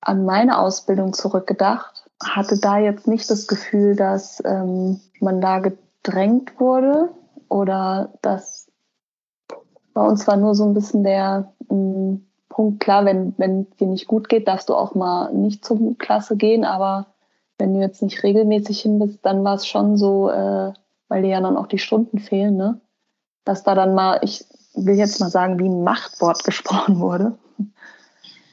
an 0.00 0.24
meine 0.24 0.58
Ausbildung 0.58 1.12
zurückgedacht, 1.12 2.08
hatte 2.22 2.58
da 2.58 2.78
jetzt 2.78 3.06
nicht 3.06 3.30
das 3.30 3.46
Gefühl, 3.46 3.96
dass 3.96 4.42
ähm, 4.46 5.00
man 5.20 5.42
da 5.42 5.58
gedrängt 5.58 6.58
wurde 6.58 7.10
oder 7.50 8.14
dass 8.22 8.70
bei 9.92 10.02
uns 10.02 10.26
war 10.26 10.36
nur 10.36 10.54
so 10.54 10.64
ein 10.64 10.74
bisschen 10.74 11.04
der 11.04 11.52
mh, 11.68 11.76
hm, 11.76 12.26
Punkt 12.48 12.80
klar, 12.80 13.04
wenn 13.04 13.34
wenn 13.36 13.70
dir 13.78 13.86
nicht 13.86 14.08
gut 14.08 14.28
geht, 14.28 14.48
darfst 14.48 14.68
du 14.68 14.74
auch 14.74 14.94
mal 14.94 15.32
nicht 15.32 15.64
zur 15.64 15.96
Klasse 15.98 16.36
gehen, 16.36 16.64
aber 16.64 17.06
wenn 17.58 17.74
du 17.74 17.80
jetzt 17.80 18.02
nicht 18.02 18.22
regelmäßig 18.22 18.80
hin 18.80 18.98
bist, 18.98 19.18
dann 19.22 19.44
war 19.44 19.54
es 19.54 19.66
schon 19.66 19.96
so, 19.96 20.30
äh, 20.30 20.72
weil 21.08 21.22
dir 21.22 21.28
ja 21.28 21.40
dann 21.40 21.56
auch 21.56 21.66
die 21.66 21.78
Stunden 21.78 22.18
fehlen, 22.18 22.56
ne? 22.56 22.80
Dass 23.44 23.62
da 23.62 23.74
dann 23.74 23.94
mal, 23.94 24.20
ich 24.22 24.44
will 24.74 24.96
jetzt 24.96 25.20
mal 25.20 25.30
sagen, 25.30 25.58
wie 25.58 25.68
ein 25.68 25.82
Machtwort 25.82 26.44
gesprochen 26.44 27.00
wurde, 27.00 27.38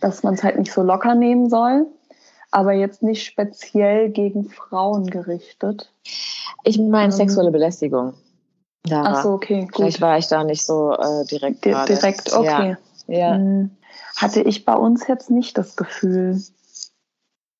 dass 0.02 0.24
man 0.24 0.34
es 0.36 0.44
halt 0.44 0.58
nicht 0.58 0.72
so 0.72 0.82
locker 0.82 1.16
nehmen 1.16 1.50
soll, 1.50 1.88
aber 2.52 2.74
jetzt 2.74 3.04
nicht 3.04 3.26
speziell 3.26 4.10
gegen 4.10 4.50
Frauen 4.50 5.08
gerichtet. 5.08 5.92
Ich 6.64 6.78
meine 6.78 7.06
ähm, 7.06 7.12
sexuelle 7.12 7.52
Belästigung. 7.52 8.14
Lara. 8.88 9.14
Ach 9.14 9.24
so, 9.24 9.32
okay. 9.34 9.62
Gut. 9.62 9.76
Vielleicht 9.76 10.02
war 10.02 10.18
ich 10.18 10.28
da 10.28 10.44
nicht 10.44 10.66
so 10.66 10.94
äh, 10.94 11.26
direkt. 11.26 11.66
Di 11.66 11.76
direkt, 11.88 12.34
okay. 12.34 12.78
Ja. 13.08 13.18
ja. 13.18 13.36
Hm. 13.36 13.72
Hatte 14.16 14.42
ich 14.42 14.66
bei 14.66 14.76
uns 14.76 15.08
jetzt 15.08 15.30
nicht 15.30 15.58
das 15.58 15.76
Gefühl. 15.76 16.42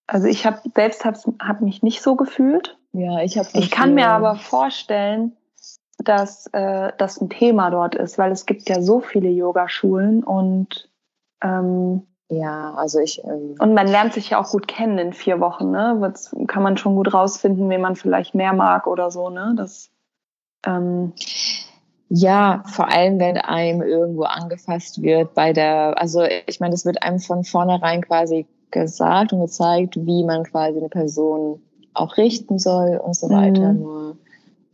Also 0.08 0.28
ich 0.28 0.46
habe 0.46 0.62
selbst 0.74 1.06
hab, 1.06 1.18
hab 1.40 1.62
mich 1.62 1.84
nicht 1.84 2.02
so 2.02 2.16
gefühlt. 2.16 2.78
Ja, 2.94 3.22
ich 3.22 3.38
habe. 3.38 3.50
Ich 3.54 3.70
kann 3.70 3.94
mir 3.94 4.10
aber 4.10 4.36
vorstellen, 4.36 5.36
dass 6.04 6.48
äh, 6.54 6.92
das 6.98 7.22
ein 7.22 7.30
Thema 7.30 7.70
dort 7.70 7.96
ist, 7.96 8.18
weil 8.18 8.32
es 8.32 8.46
gibt 8.46 8.70
ja 8.70 8.82
so 8.82 9.00
viele 9.00 9.30
Yogaschulen 9.30 10.24
und 10.24 10.90
ähm, 11.44 12.04
ja, 12.30 12.74
also 12.76 13.00
ich. 13.00 13.24
Ähm, 13.24 13.56
und 13.60 13.74
man 13.74 13.88
lernt 13.88 14.14
sich 14.14 14.32
ja 14.32 14.42
auch 14.42 14.50
gut 14.50 14.68
kennen 14.68 14.98
in 14.98 15.14
vier 15.14 15.40
Wochen, 15.40 15.72
ne? 15.72 15.98
Das 16.02 16.36
kann 16.48 16.64
man 16.64 16.78
schon 16.78 16.96
gut 16.96 17.14
rausfinden, 17.14 17.70
wen 17.70 17.82
man 17.82 17.96
vielleicht 17.96 18.36
mehr 18.36 18.54
mag 18.54 18.88
oder 18.88 19.12
so, 19.12 19.30
ne? 19.30 19.54
Das. 19.56 19.90
Ähm, 20.66 21.14
ja, 22.10 22.64
vor 22.68 22.90
allem, 22.90 23.20
wenn 23.20 23.38
einem 23.38 23.82
irgendwo 23.82 24.24
angefasst 24.24 25.02
wird 25.02 25.34
bei 25.34 25.52
der, 25.52 25.96
also 25.98 26.24
ich 26.46 26.60
meine, 26.62 26.72
das 26.72 26.86
wird 26.86 27.04
einem 27.04 27.20
von 27.20 27.44
vornherein 27.44 28.02
quasi 28.02 28.48
gesagt 28.72 29.34
und 29.34 29.42
gezeigt, 29.42 29.98
wie 29.98 30.24
man 30.24 30.44
quasi 30.44 30.78
eine 30.78 30.90
Person 30.90 31.62
auch 31.94 32.16
richten 32.18 32.60
soll 32.60 32.98
und 32.98 33.16
so 33.16 33.30
weiter. 33.30 33.74
Mhm. 33.74 33.80
Nur 33.80 34.18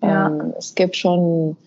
ja. 0.04 0.28
ähm, 0.28 0.54
es 0.58 0.76
gibt 0.76 0.96
schon, 0.96 1.58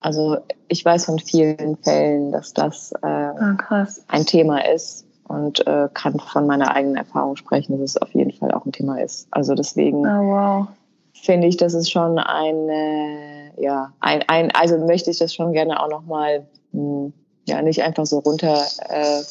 also 0.00 0.38
ich 0.68 0.84
weiß 0.84 1.06
von 1.06 1.18
vielen 1.18 1.76
Fällen, 1.76 2.32
dass 2.32 2.52
das 2.52 2.92
äh, 3.02 3.06
ah, 3.06 3.86
ein 4.08 4.26
Thema 4.26 4.66
ist 4.66 5.06
und 5.28 5.66
äh, 5.66 5.88
kann 5.92 6.18
von 6.18 6.46
meiner 6.46 6.74
eigenen 6.74 6.96
Erfahrung 6.96 7.36
sprechen, 7.36 7.78
dass 7.78 7.90
es 7.90 8.02
auf 8.02 8.14
jeden 8.14 8.32
Fall 8.32 8.52
auch 8.52 8.64
ein 8.64 8.72
Thema 8.72 9.00
ist. 9.00 9.26
Also 9.30 9.54
deswegen 9.54 10.06
oh, 10.06 10.22
wow. 10.22 10.66
finde 11.14 11.46
ich, 11.48 11.56
dass 11.56 11.74
es 11.74 11.90
schon 11.90 12.18
eine, 12.18 13.52
ja, 13.58 13.92
ein, 14.00 14.22
ein, 14.28 14.50
also 14.52 14.78
möchte 14.78 15.10
ich 15.10 15.18
das 15.18 15.34
schon 15.34 15.52
gerne 15.52 15.82
auch 15.82 15.90
nochmal, 15.90 16.46
hm, 16.72 17.12
ja, 17.46 17.62
nicht 17.62 17.82
einfach 17.82 18.06
so 18.06 18.18
runter 18.18 18.62
äh, 18.88 19.22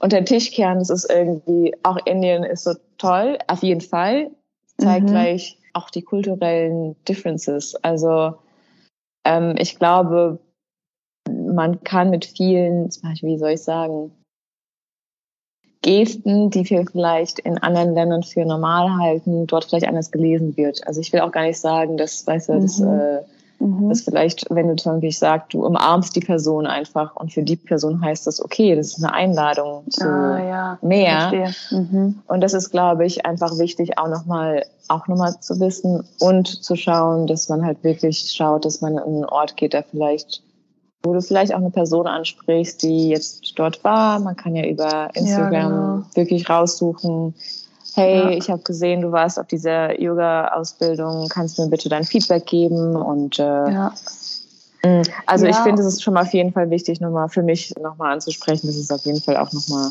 unter 0.00 0.16
den 0.16 0.26
Tisch 0.26 0.50
kehren. 0.50 0.78
Das 0.78 0.90
ist 0.90 1.10
irgendwie, 1.10 1.74
auch 1.82 1.96
Indien 2.06 2.42
ist 2.42 2.64
so 2.64 2.74
toll, 2.98 3.38
auf 3.46 3.62
jeden 3.62 3.80
Fall. 3.80 4.30
Zeigt 4.78 5.06
mhm. 5.06 5.10
gleich 5.10 5.58
auch 5.72 5.90
die 5.90 6.02
kulturellen 6.02 6.96
Differences. 7.04 7.74
Also 7.76 8.34
ähm, 9.24 9.54
ich 9.58 9.78
glaube, 9.78 10.38
man 11.30 11.82
kann 11.84 12.10
mit 12.10 12.24
vielen, 12.24 12.90
zum 12.90 13.08
Beispiel, 13.08 13.30
wie 13.30 13.38
soll 13.38 13.50
ich 13.50 13.62
sagen, 13.62 14.12
Gesten, 15.82 16.50
die 16.50 16.68
wir 16.70 16.86
vielleicht 16.86 17.40
in 17.40 17.58
anderen 17.58 17.94
Ländern 17.94 18.22
für 18.22 18.44
normal 18.44 18.98
halten, 18.98 19.48
dort 19.48 19.64
vielleicht 19.64 19.88
anders 19.88 20.12
gelesen 20.12 20.56
wird. 20.56 20.86
Also 20.86 21.00
ich 21.00 21.12
will 21.12 21.20
auch 21.20 21.32
gar 21.32 21.42
nicht 21.42 21.58
sagen, 21.58 21.96
dass, 21.96 22.24
weißt 22.24 22.50
du, 22.50 22.52
mhm. 22.54 22.60
das, 22.62 22.80
äh, 22.80 23.22
mhm. 23.66 23.88
das 23.88 24.02
vielleicht, 24.02 24.46
wenn 24.50 24.68
du 24.68 24.76
zum 24.76 24.92
Beispiel 24.94 25.12
sagst, 25.12 25.54
du 25.54 25.64
umarmst 25.64 26.14
die 26.16 26.20
Person 26.20 26.66
einfach 26.66 27.16
und 27.16 27.32
für 27.32 27.42
die 27.42 27.56
Person 27.56 28.00
heißt 28.02 28.26
das, 28.26 28.42
okay, 28.44 28.74
das 28.74 28.88
ist 28.88 29.04
eine 29.04 29.12
Einladung 29.12 29.84
zu 29.90 30.04
ah, 30.04 30.38
ja. 30.38 30.78
mehr. 30.82 31.52
Mhm. 31.70 32.20
Und 32.26 32.40
das 32.40 32.54
ist, 32.54 32.70
glaube 32.70 33.06
ich, 33.06 33.24
einfach 33.26 33.58
wichtig, 33.58 33.98
auch 33.98 34.08
nochmal, 34.08 34.64
auch 34.88 35.08
nochmal 35.08 35.38
zu 35.40 35.58
wissen 35.60 36.04
und 36.20 36.46
zu 36.46 36.76
schauen, 36.76 37.26
dass 37.26 37.48
man 37.48 37.64
halt 37.64 37.82
wirklich 37.84 38.32
schaut, 38.32 38.64
dass 38.64 38.80
man 38.80 38.94
in 38.94 39.00
einen 39.00 39.24
Ort 39.24 39.56
geht, 39.56 39.72
der 39.72 39.84
vielleicht 39.84 40.42
wo 41.04 41.12
du 41.14 41.20
vielleicht 41.20 41.52
auch 41.52 41.58
eine 41.58 41.70
Person 41.70 42.06
ansprichst, 42.06 42.82
die 42.82 43.08
jetzt 43.08 43.58
dort 43.58 43.82
war. 43.82 44.20
Man 44.20 44.36
kann 44.36 44.54
ja 44.54 44.64
über 44.64 45.10
Instagram 45.14 45.52
ja, 45.52 45.68
genau. 45.68 46.04
wirklich 46.14 46.48
raussuchen, 46.48 47.34
hey, 47.94 48.18
ja. 48.18 48.30
ich 48.30 48.50
habe 48.50 48.62
gesehen, 48.62 49.02
du 49.02 49.12
warst 49.12 49.38
auf 49.38 49.46
dieser 49.46 50.00
Yoga-Ausbildung, 50.00 51.28
kannst 51.28 51.58
du 51.58 51.62
mir 51.62 51.70
bitte 51.70 51.88
dein 51.88 52.04
Feedback 52.04 52.46
geben? 52.46 52.96
Und 52.96 53.38
äh, 53.38 53.42
ja. 53.42 53.94
Mm, 54.84 55.02
also 55.26 55.46
ich 55.46 55.56
finde, 55.56 55.82
es 55.82 55.88
ist 55.88 56.02
schon 56.02 56.14
mal 56.14 56.22
auf 56.22 56.32
jeden 56.32 56.52
Fall 56.52 56.70
wichtig, 56.70 57.00
nochmal 57.00 57.28
für 57.28 57.42
mich 57.42 57.74
nochmal 57.80 58.12
anzusprechen. 58.12 58.66
Das 58.66 58.76
ist 58.76 58.92
auf 58.92 59.04
jeden 59.04 59.20
Fall 59.20 59.36
auch 59.36 59.52
nochmal. 59.52 59.90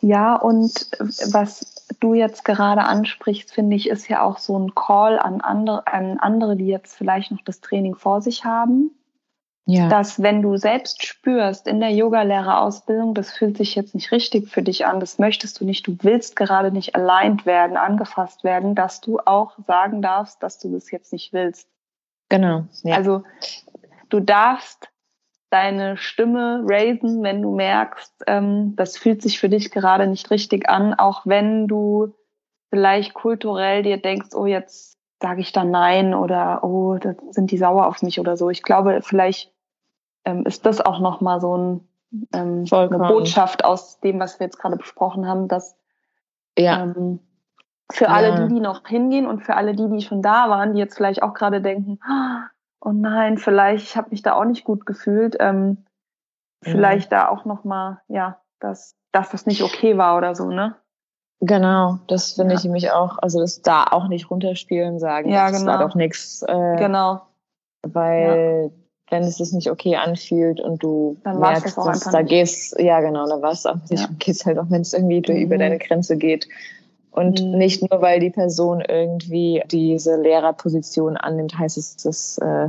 Ja, 0.00 0.36
und 0.36 0.88
was 1.32 1.66
du 2.00 2.14
jetzt 2.14 2.44
gerade 2.44 2.82
ansprichst, 2.82 3.52
finde 3.52 3.76
ich, 3.76 3.88
ist 3.88 4.08
ja 4.08 4.22
auch 4.22 4.38
so 4.38 4.58
ein 4.58 4.74
Call 4.74 5.18
an 5.18 5.40
andere, 5.40 5.86
an 5.86 6.18
andere, 6.18 6.56
die 6.56 6.66
jetzt 6.66 6.94
vielleicht 6.94 7.30
noch 7.30 7.42
das 7.44 7.60
Training 7.60 7.94
vor 7.94 8.20
sich 8.20 8.44
haben 8.44 8.90
ja. 9.66 9.88
dass 9.88 10.22
wenn 10.22 10.42
du 10.42 10.56
selbst 10.56 11.06
spürst 11.06 11.66
in 11.66 11.80
der 11.80 11.90
Yogalehrerausbildung, 11.90 13.14
das 13.14 13.32
fühlt 13.32 13.56
sich 13.56 13.74
jetzt 13.74 13.94
nicht 13.94 14.12
richtig 14.12 14.48
für 14.48 14.62
dich 14.62 14.86
an, 14.86 15.00
das 15.00 15.18
möchtest 15.18 15.60
du 15.60 15.64
nicht, 15.64 15.86
du 15.86 15.96
willst 16.02 16.36
gerade 16.36 16.70
nicht 16.70 16.94
aligned 16.94 17.46
werden, 17.46 17.76
angefasst 17.76 18.44
werden, 18.44 18.74
dass 18.74 19.00
du 19.00 19.18
auch 19.18 19.58
sagen 19.66 20.02
darfst, 20.02 20.42
dass 20.42 20.58
du 20.58 20.70
das 20.72 20.90
jetzt 20.90 21.12
nicht 21.12 21.32
willst. 21.32 21.68
Genau. 22.28 22.64
Ja. 22.82 22.96
Also 22.96 23.22
du 24.10 24.20
darfst 24.20 24.90
deine 25.50 25.96
Stimme 25.96 26.62
raisen, 26.64 27.22
wenn 27.22 27.40
du 27.40 27.54
merkst, 27.54 28.12
ähm, 28.26 28.74
das 28.76 28.98
fühlt 28.98 29.22
sich 29.22 29.38
für 29.38 29.48
dich 29.48 29.70
gerade 29.70 30.06
nicht 30.06 30.30
richtig 30.30 30.68
an, 30.68 30.94
auch 30.94 31.26
wenn 31.26 31.68
du 31.68 32.14
vielleicht 32.70 33.14
kulturell 33.14 33.84
dir 33.84 33.98
denkst, 33.98 34.34
oh, 34.34 34.46
jetzt 34.46 34.98
sage 35.22 35.40
ich 35.40 35.52
da 35.52 35.64
nein 35.64 36.12
oder 36.12 36.64
oh, 36.64 36.96
da 36.96 37.14
sind 37.30 37.52
die 37.52 37.56
sauer 37.56 37.86
auf 37.86 38.02
mich 38.02 38.18
oder 38.18 38.36
so. 38.36 38.50
Ich 38.50 38.62
glaube, 38.62 39.00
vielleicht 39.02 39.53
ähm, 40.24 40.46
ist 40.46 40.66
das 40.66 40.80
auch 40.80 41.00
nochmal 41.00 41.40
so 41.40 41.56
ein, 41.56 41.88
ähm, 42.32 42.64
eine 42.70 42.98
Botschaft 42.98 43.64
aus 43.64 44.00
dem, 44.00 44.20
was 44.20 44.38
wir 44.40 44.46
jetzt 44.46 44.58
gerade 44.58 44.76
besprochen 44.76 45.26
haben, 45.26 45.48
dass 45.48 45.76
ja. 46.58 46.82
ähm, 46.82 47.20
für 47.92 48.08
alle 48.08 48.28
ja. 48.28 48.46
die, 48.46 48.54
die 48.54 48.60
noch 48.60 48.86
hingehen 48.86 49.26
und 49.26 49.40
für 49.40 49.56
alle 49.56 49.74
die, 49.74 49.88
die 49.88 50.00
schon 50.00 50.22
da 50.22 50.48
waren, 50.48 50.74
die 50.74 50.80
jetzt 50.80 50.96
vielleicht 50.96 51.22
auch 51.22 51.34
gerade 51.34 51.60
denken, 51.60 52.00
oh 52.80 52.92
nein, 52.92 53.38
vielleicht, 53.38 53.84
ich 53.84 53.96
habe 53.96 54.10
mich 54.10 54.22
da 54.22 54.34
auch 54.34 54.44
nicht 54.44 54.64
gut 54.64 54.86
gefühlt, 54.86 55.36
ähm, 55.40 55.84
vielleicht 56.62 57.10
mhm. 57.10 57.16
da 57.16 57.28
auch 57.28 57.44
nochmal, 57.44 58.00
ja, 58.08 58.40
dass, 58.60 58.96
dass 59.12 59.30
das 59.30 59.46
nicht 59.46 59.62
okay 59.62 59.98
war 59.98 60.16
oder 60.16 60.34
so, 60.34 60.48
ne? 60.48 60.76
Genau, 61.40 61.98
das 62.06 62.32
finde 62.32 62.54
ja. 62.54 62.58
ich 62.58 62.64
nämlich 62.64 62.90
auch, 62.92 63.18
also 63.18 63.40
das 63.40 63.60
da 63.60 63.84
auch 63.90 64.08
nicht 64.08 64.30
runterspielen 64.30 64.98
sagen, 64.98 65.28
ja, 65.28 65.50
das 65.50 65.60
genau. 65.60 65.72
war 65.72 65.78
doch 65.86 65.94
nichts. 65.94 66.42
Äh, 66.42 66.76
genau. 66.76 67.20
Weil 67.82 68.70
ja 68.72 68.83
wenn 69.10 69.22
es 69.22 69.36
sich 69.36 69.52
nicht 69.52 69.70
okay 69.70 69.96
anfühlt 69.96 70.60
und 70.60 70.82
du 70.82 71.16
dann 71.24 71.38
merkst, 71.38 71.76
dass 71.76 72.00
da 72.00 72.20
nicht. 72.20 72.30
gehst, 72.30 72.78
ja 72.78 73.00
genau, 73.00 73.28
dann 73.28 73.42
war 73.42 73.52
es 73.52 73.66
auch 73.66 73.76
nicht, 73.90 74.02
ja. 74.02 74.08
geht's 74.18 74.46
halt 74.46 74.58
auch, 74.58 74.70
wenn 74.70 74.80
es 74.80 74.92
irgendwie 74.92 75.22
mhm. 75.26 75.38
über 75.38 75.58
deine 75.58 75.78
Grenze 75.78 76.16
geht. 76.16 76.48
Und 77.10 77.42
mhm. 77.42 77.58
nicht 77.58 77.88
nur, 77.88 78.00
weil 78.02 78.18
die 78.18 78.30
Person 78.30 78.80
irgendwie 78.80 79.62
diese 79.70 80.16
Lehrerposition 80.16 81.16
annimmt, 81.16 81.56
heißt 81.56 81.78
es, 81.78 81.96
dass 81.96 82.38
äh, 82.38 82.68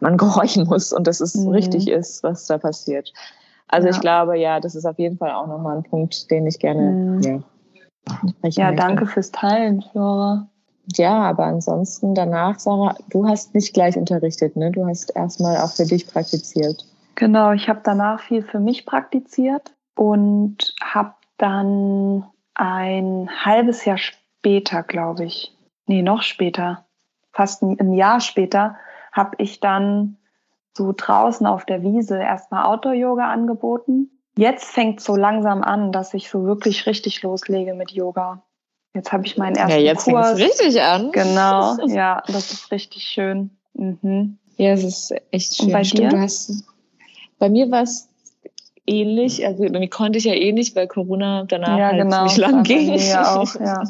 man 0.00 0.16
gehorchen 0.18 0.66
muss 0.66 0.92
und 0.92 1.06
dass 1.06 1.20
es 1.20 1.34
mhm. 1.34 1.48
richtig 1.48 1.88
ist, 1.88 2.22
was 2.22 2.46
da 2.46 2.58
passiert. 2.58 3.12
Also 3.68 3.88
ja. 3.88 3.94
ich 3.94 4.00
glaube, 4.00 4.38
ja, 4.38 4.60
das 4.60 4.74
ist 4.74 4.84
auf 4.84 4.98
jeden 4.98 5.16
Fall 5.16 5.30
auch 5.30 5.46
nochmal 5.46 5.78
ein 5.78 5.84
Punkt, 5.84 6.30
den 6.30 6.46
ich 6.46 6.58
gerne 6.58 6.82
mhm. 6.82 7.44
ja, 8.42 8.48
ja, 8.48 8.72
danke 8.72 9.06
fürs 9.06 9.30
Teilen, 9.30 9.80
Flora. 9.80 10.48
Ja, 10.96 11.22
aber 11.22 11.44
ansonsten 11.44 12.14
danach, 12.14 12.58
Sarah, 12.58 12.96
du 13.10 13.26
hast 13.26 13.54
nicht 13.54 13.72
gleich 13.72 13.96
unterrichtet, 13.96 14.56
ne? 14.56 14.70
Du 14.70 14.86
hast 14.86 15.14
erstmal 15.14 15.58
auch 15.58 15.70
für 15.70 15.86
dich 15.86 16.06
praktiziert. 16.06 16.84
Genau, 17.14 17.52
ich 17.52 17.68
habe 17.68 17.80
danach 17.84 18.20
viel 18.20 18.42
für 18.42 18.58
mich 18.58 18.84
praktiziert 18.84 19.74
und 19.94 20.74
habe 20.82 21.14
dann 21.38 22.24
ein 22.54 23.28
halbes 23.44 23.84
Jahr 23.84 23.98
später, 23.98 24.82
glaube 24.82 25.24
ich, 25.24 25.56
nee, 25.86 26.02
noch 26.02 26.22
später, 26.22 26.84
fast 27.32 27.62
ein 27.62 27.92
Jahr 27.92 28.20
später, 28.20 28.76
habe 29.12 29.36
ich 29.38 29.60
dann 29.60 30.16
so 30.74 30.92
draußen 30.96 31.46
auf 31.46 31.64
der 31.64 31.82
Wiese 31.82 32.18
erstmal 32.18 32.64
Outdoor-Yoga 32.64 33.30
angeboten. 33.30 34.10
Jetzt 34.36 34.72
fängt 34.72 35.00
so 35.00 35.16
langsam 35.16 35.62
an, 35.62 35.92
dass 35.92 36.14
ich 36.14 36.30
so 36.30 36.44
wirklich 36.44 36.86
richtig 36.86 37.22
loslege 37.22 37.74
mit 37.74 37.90
Yoga. 37.90 38.42
Jetzt 38.94 39.12
habe 39.12 39.26
ich 39.26 39.38
meinen 39.38 39.56
ersten 39.56 39.70
Ja, 39.70 39.78
jetzt 39.78 40.04
fängt 40.04 40.18
es 40.18 40.36
richtig 40.36 40.82
an. 40.82 41.12
Genau, 41.12 41.76
ja, 41.86 42.22
das 42.26 42.52
ist 42.52 42.70
richtig 42.70 43.04
schön. 43.04 43.50
Mhm. 43.74 44.38
Ja, 44.56 44.72
es 44.72 44.84
ist 44.84 45.14
echt 45.30 45.56
schön. 45.56 45.66
Und 45.66 45.72
bei 45.72 45.84
Stimmt, 45.84 46.12
dir? 46.12 46.20
Hast, 46.20 46.64
bei 47.38 47.48
mir 47.48 47.70
war 47.70 47.82
es 47.82 48.08
ähnlich. 48.86 49.46
Also 49.46 49.62
bei 49.64 49.78
mir 49.78 49.88
konnte 49.88 50.18
ich 50.18 50.24
ja 50.24 50.34
eh 50.34 50.52
nicht, 50.52 50.76
weil 50.76 50.88
Corona 50.88 51.44
danach 51.44 51.78
ja, 51.78 51.86
halt 51.86 52.02
genau, 52.02 52.26
ziemlich 52.26 52.36
lang 52.36 52.62
ging. 52.64 52.98
Ja, 52.98 53.36
auch, 53.40 53.54
ja. 53.54 53.82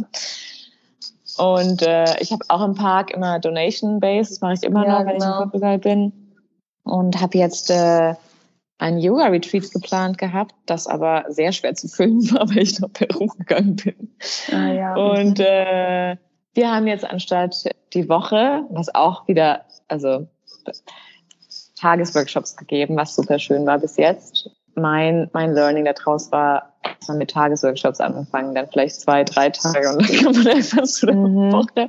Und 1.39 1.83
äh, 1.83 2.21
ich 2.21 2.31
habe 2.31 2.45
auch 2.49 2.63
im 2.63 2.75
Park 2.75 3.11
immer 3.11 3.41
Donation 3.41 4.01
Base, 4.01 4.31
das 4.31 4.41
mache 4.41 4.55
ich 4.55 4.63
immer 4.63 4.87
ja, 4.87 4.99
noch, 4.99 5.07
wenn 5.07 5.19
genau. 5.19 5.27
ich 5.27 5.33
in. 5.33 5.51
Portugal 5.51 5.79
bin. 5.79 6.13
Und 6.85 7.21
habe 7.21 7.39
jetzt 7.39 7.71
äh, 7.71 8.15
ein 8.83 8.99
Yoga-Retreat 8.99 9.71
geplant 9.71 10.19
gehabt, 10.19 10.55
das 10.67 10.89
aber 10.89 11.25
sehr 11.29 11.53
schwer 11.53 11.75
zu 11.75 11.87
filmen 11.87 12.31
war, 12.33 12.49
weil 12.51 12.59
ich 12.59 12.81
nach 12.81 12.93
Peru 12.93 13.27
gegangen 13.27 13.77
bin. 13.77 14.17
Ah, 14.53 14.73
ja. 14.73 14.95
Und 14.97 15.39
äh, 15.39 16.17
wir 16.55 16.71
haben 16.71 16.87
jetzt 16.89 17.05
anstatt 17.05 17.65
die 17.95 18.09
Woche, 18.09 18.65
was 18.71 18.93
auch 18.95 19.29
wieder, 19.29 19.65
also 19.87 20.27
Tagesworkshops 21.81 22.57
gegeben, 22.57 22.97
was 22.97 23.15
super 23.15 23.39
schön 23.39 23.65
war 23.67 23.79
bis 23.79 23.97
jetzt. 23.97 24.51
Mein, 24.75 25.31
mein 25.33 25.53
Learning 25.53 25.85
daraus 25.85 26.33
war, 26.33 26.73
dass 26.83 27.09
man 27.09 27.19
mit 27.19 27.31
Tagesworkshops 27.31 28.01
anfangen, 28.01 28.55
dann 28.55 28.69
vielleicht 28.69 29.01
zwei, 29.01 29.23
drei 29.23 29.51
Tage 29.51 29.91
und 29.91 30.03
dann 30.03 30.17
kann 30.25 30.43
man 30.43 30.57
einfach 30.57 30.85
zu 30.85 31.07
der 31.07 31.15
mhm. 31.15 31.53
Woche. 31.53 31.89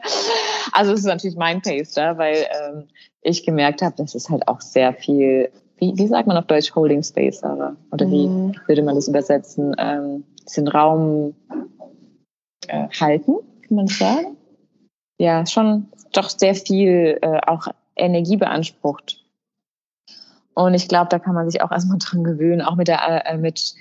Also 0.73 0.93
es 0.93 0.99
ist 0.99 1.06
natürlich 1.06 1.38
mein 1.38 1.62
Pace 1.62 1.93
da, 1.93 2.17
weil 2.17 2.45
ähm, 2.51 2.88
ich 3.21 3.45
gemerkt 3.45 3.82
habe, 3.82 3.95
dass 3.95 4.15
es 4.15 4.29
halt 4.29 4.47
auch 4.47 4.62
sehr 4.62 4.93
viel, 4.93 5.49
wie, 5.84 5.98
wie 5.98 6.08
sagt 6.08 6.28
man 6.28 6.38
auf 6.38 6.46
Deutsch, 6.46 6.74
Holding 6.76 7.04
Space, 7.04 7.39
Sarah? 7.39 7.76
Oder 7.91 8.10
wie 8.10 8.28
mhm. 8.28 8.56
würde 8.67 8.84
man 8.84 8.96
das 8.96 9.08
übersetzen? 9.08 9.76
Ähm, 9.78 10.24
den 10.56 10.67
Raum 10.67 11.36
äh, 12.67 12.88
halten, 13.00 13.36
kann 13.67 13.76
man 13.76 13.88
sagen? 13.88 14.38
Ja, 15.19 15.46
schon 15.46 15.88
doch 16.12 16.30
sehr 16.30 16.56
viel 16.56 17.17
äh, 17.22 17.39
auch 17.46 17.67
Energie 17.96 18.38
beansprucht. 18.38 19.24
Und 20.54 20.74
ich 20.74 20.88
glaube, 20.88 21.10
da 21.10 21.19
kann 21.19 21.34
man 21.34 21.50
sich 21.50 21.62
auch 21.62 21.72
erstmal 21.72 21.98
dran 22.00 22.24
gewöhnen, 22.24 22.62
auch 22.62 22.76
mit 22.76 22.88
der, 22.88 23.26
äh, 23.26 23.38
mit 23.38 23.76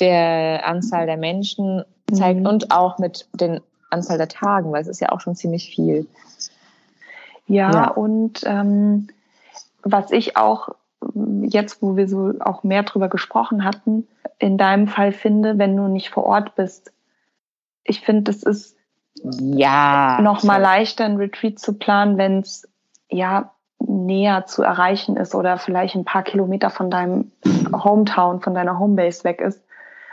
der 0.00 0.66
Anzahl 0.66 1.06
der 1.06 1.16
Menschen 1.16 1.84
zeigt 2.12 2.40
mhm. 2.40 2.46
und 2.46 2.70
auch 2.70 2.98
mit 2.98 3.28
den 3.34 3.60
Anzahl 3.90 4.18
der 4.18 4.28
Tagen, 4.28 4.70
weil 4.72 4.82
es 4.82 4.88
ist 4.88 5.00
ja 5.00 5.10
auch 5.10 5.20
schon 5.20 5.34
ziemlich 5.34 5.74
viel. 5.74 6.06
Ja, 7.46 7.72
ja. 7.72 7.90
und 7.90 8.42
ähm, 8.44 9.08
was 9.82 10.10
ich 10.10 10.36
auch 10.36 10.70
jetzt, 11.42 11.82
wo 11.82 11.96
wir 11.96 12.08
so 12.08 12.34
auch 12.40 12.62
mehr 12.62 12.82
drüber 12.82 13.08
gesprochen 13.08 13.64
hatten, 13.64 14.06
in 14.38 14.58
deinem 14.58 14.88
Fall 14.88 15.12
finde, 15.12 15.58
wenn 15.58 15.76
du 15.76 15.88
nicht 15.88 16.10
vor 16.10 16.24
Ort 16.24 16.54
bist. 16.54 16.92
Ich 17.84 18.00
finde, 18.00 18.30
es 18.30 18.42
ist 18.42 18.76
ja 19.22 20.20
noch 20.20 20.44
mal 20.44 20.60
leichter, 20.60 21.04
ein 21.04 21.16
Retreat 21.16 21.58
zu 21.58 21.74
planen, 21.74 22.18
wenn 22.18 22.40
es 22.40 22.68
ja 23.10 23.52
näher 23.80 24.46
zu 24.46 24.62
erreichen 24.62 25.16
ist 25.16 25.34
oder 25.34 25.58
vielleicht 25.58 25.94
ein 25.94 26.04
paar 26.04 26.22
Kilometer 26.22 26.70
von 26.70 26.90
deinem 26.90 27.32
Hometown, 27.72 28.40
von 28.40 28.54
deiner 28.54 28.78
Homebase 28.78 29.24
weg 29.24 29.40
ist, 29.40 29.62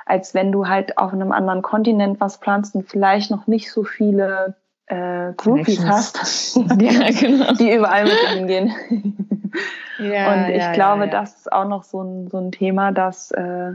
als 0.05 0.33
wenn 0.33 0.51
du 0.51 0.67
halt 0.67 0.97
auf 0.97 1.13
einem 1.13 1.31
anderen 1.31 1.61
Kontinent 1.61 2.19
was 2.19 2.39
planst 2.39 2.75
und 2.75 2.87
vielleicht 2.87 3.31
noch 3.31 3.47
nicht 3.47 3.71
so 3.71 3.83
viele 3.83 4.55
äh, 4.87 5.33
Groupies 5.33 5.83
hast, 5.85 6.55
ja, 6.79 7.11
genau. 7.11 7.53
die 7.53 7.73
überall 7.73 8.03
mit 8.03 8.19
hingehen. 8.33 8.73
ja, 9.99 10.33
und 10.33 10.49
ich 10.49 10.61
ja, 10.61 10.73
glaube, 10.73 11.05
ja, 11.05 11.11
das 11.11 11.35
ist 11.37 11.51
auch 11.51 11.67
noch 11.67 11.83
so 11.83 12.01
ein, 12.01 12.27
so 12.27 12.37
ein 12.37 12.51
Thema, 12.51 12.91
dass 12.91 13.31
äh, 13.31 13.73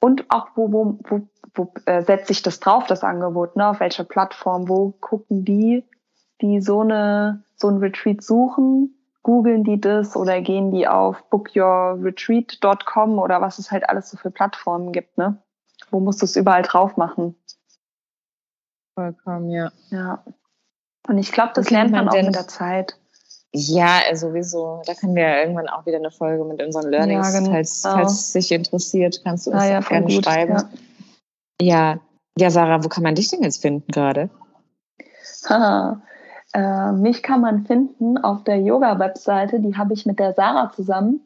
und 0.00 0.24
auch 0.30 0.48
wo, 0.54 0.72
wo, 0.72 0.98
wo, 1.08 1.20
wo 1.54 1.72
äh, 1.84 2.02
setze 2.02 2.32
ich 2.32 2.42
das 2.42 2.60
drauf, 2.60 2.86
das 2.86 3.04
Angebot, 3.04 3.56
ne? 3.56 3.68
Auf 3.68 3.80
welcher 3.80 4.04
Plattform, 4.04 4.68
wo 4.68 4.92
gucken 5.00 5.44
die, 5.44 5.84
die 6.40 6.60
so 6.60 6.80
eine 6.80 7.44
so 7.56 7.68
ein 7.68 7.76
Retreat 7.76 8.22
suchen, 8.22 8.94
googeln 9.22 9.64
die 9.64 9.80
das 9.80 10.16
oder 10.16 10.40
gehen 10.40 10.70
die 10.70 10.88
auf 10.88 11.22
bookyourretreat.com 11.28 13.18
oder 13.18 13.42
was 13.42 13.58
es 13.58 13.70
halt 13.70 13.86
alles 13.88 14.10
so 14.10 14.16
für 14.16 14.30
Plattformen 14.30 14.92
gibt, 14.92 15.18
ne? 15.18 15.36
Wo 15.90 16.00
musst 16.00 16.22
du 16.22 16.24
es 16.24 16.36
überall 16.36 16.62
drauf 16.62 16.96
machen? 16.96 17.34
Vollkommen, 19.00 19.50
ja. 19.50 19.72
Ja. 19.88 20.22
Und 21.08 21.16
ich 21.16 21.32
glaube, 21.32 21.52
das 21.54 21.70
lernt 21.70 21.90
man, 21.90 22.04
man 22.04 22.14
auch 22.14 22.22
mit 22.22 22.34
der 22.34 22.48
Zeit. 22.48 22.98
Ja, 23.50 24.00
äh, 24.10 24.14
sowieso. 24.14 24.82
Da 24.84 24.92
können 24.92 25.16
wir 25.16 25.22
ja 25.22 25.40
irgendwann 25.40 25.68
auch 25.68 25.86
wieder 25.86 25.96
eine 25.96 26.10
Folge 26.10 26.44
mit 26.44 26.62
unseren 26.62 26.90
Learnings, 26.90 27.32
ja, 27.32 27.38
genau. 27.40 27.52
falls, 27.52 27.80
falls 27.80 28.12
es 28.12 28.32
sich 28.32 28.52
interessiert, 28.52 29.22
kannst 29.24 29.46
du 29.46 29.52
uns 29.52 29.62
ah, 29.62 29.66
ja, 29.66 29.80
gerne 29.80 30.06
gut, 30.06 30.22
schreiben. 30.22 30.52
Ja. 30.52 31.94
ja. 31.94 32.00
ja, 32.36 32.50
Sarah, 32.50 32.84
wo 32.84 32.88
kann 32.88 33.02
man 33.02 33.14
dich 33.14 33.28
denn 33.28 33.42
jetzt 33.42 33.62
finden 33.62 33.90
gerade? 33.90 34.28
Äh, 36.52 36.90
mich 36.90 37.22
kann 37.22 37.42
man 37.42 37.64
finden 37.64 38.18
auf 38.18 38.42
der 38.42 38.60
Yoga-Webseite, 38.60 39.60
die 39.60 39.76
habe 39.76 39.94
ich 39.94 40.04
mit 40.04 40.18
der 40.18 40.34
Sarah 40.34 40.72
zusammen, 40.72 41.20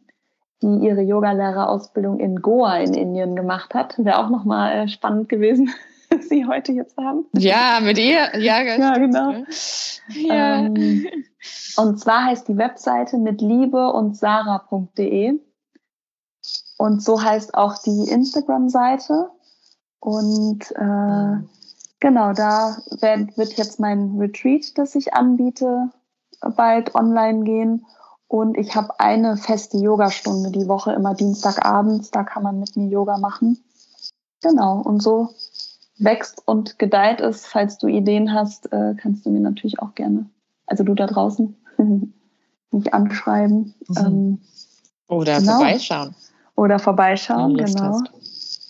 die 0.60 0.84
ihre 0.84 1.00
Yogalehrerausbildung 1.00 2.20
in 2.20 2.42
Goa 2.42 2.76
in 2.76 2.92
Indien 2.92 3.34
gemacht 3.34 3.72
hat. 3.72 3.94
Wäre 3.96 4.18
auch 4.18 4.28
nochmal 4.28 4.76
äh, 4.76 4.88
spannend 4.88 5.30
gewesen, 5.30 5.70
sie 6.28 6.46
heute 6.46 6.72
hier 6.72 6.86
zu 6.86 6.96
haben. 7.02 7.26
Ja, 7.36 7.80
mit 7.82 7.98
ihr. 7.98 8.38
Ja, 8.38 8.62
ja 8.62 8.94
genau. 8.94 9.44
Ja. 10.08 10.58
Ähm, 10.58 11.06
und 11.76 12.00
zwar 12.00 12.24
heißt 12.24 12.48
die 12.48 12.56
Webseite 12.56 13.18
mit 13.18 13.40
Liebe 13.40 13.92
und 13.92 14.16
Sarah.de. 14.16 15.40
Und 16.76 17.02
so 17.02 17.22
heißt 17.22 17.54
auch 17.54 17.78
die 17.82 18.08
Instagram-Seite. 18.10 19.30
Und 20.00 20.70
äh, 20.72 21.44
Genau, 22.04 22.34
da 22.34 22.76
wird 23.00 23.54
jetzt 23.54 23.80
mein 23.80 24.18
Retreat, 24.18 24.76
das 24.76 24.94
ich 24.94 25.14
anbiete, 25.14 25.88
bald 26.54 26.94
online 26.94 27.44
gehen. 27.44 27.86
Und 28.28 28.58
ich 28.58 28.76
habe 28.76 29.00
eine 29.00 29.38
feste 29.38 29.78
Yogastunde 29.78 30.50
die 30.50 30.68
Woche, 30.68 30.92
immer 30.92 31.14
Dienstagabends. 31.14 32.10
Da 32.10 32.22
kann 32.22 32.42
man 32.42 32.60
mit 32.60 32.76
mir 32.76 32.88
Yoga 32.88 33.16
machen. 33.16 33.64
Genau, 34.42 34.82
und 34.82 35.02
so 35.02 35.30
wächst 35.98 36.42
und 36.46 36.78
gedeiht 36.78 37.20
es. 37.20 37.46
Falls 37.46 37.78
du 37.78 37.86
Ideen 37.86 38.32
hast, 38.32 38.72
äh, 38.72 38.94
kannst 38.96 39.26
du 39.26 39.30
mir 39.30 39.40
natürlich 39.40 39.80
auch 39.80 39.94
gerne, 39.94 40.26
also 40.66 40.84
du 40.84 40.94
da 40.94 41.06
draußen, 41.06 41.56
mich 42.70 42.94
anschreiben. 42.94 43.74
Mhm. 43.88 43.96
Ähm, 43.96 44.40
Oder 45.08 45.40
genau. 45.40 45.58
vorbeischauen. 45.58 46.14
Oder 46.56 46.78
vorbeischauen, 46.78 47.56
genau. 47.56 47.82
Hast. 47.82 48.10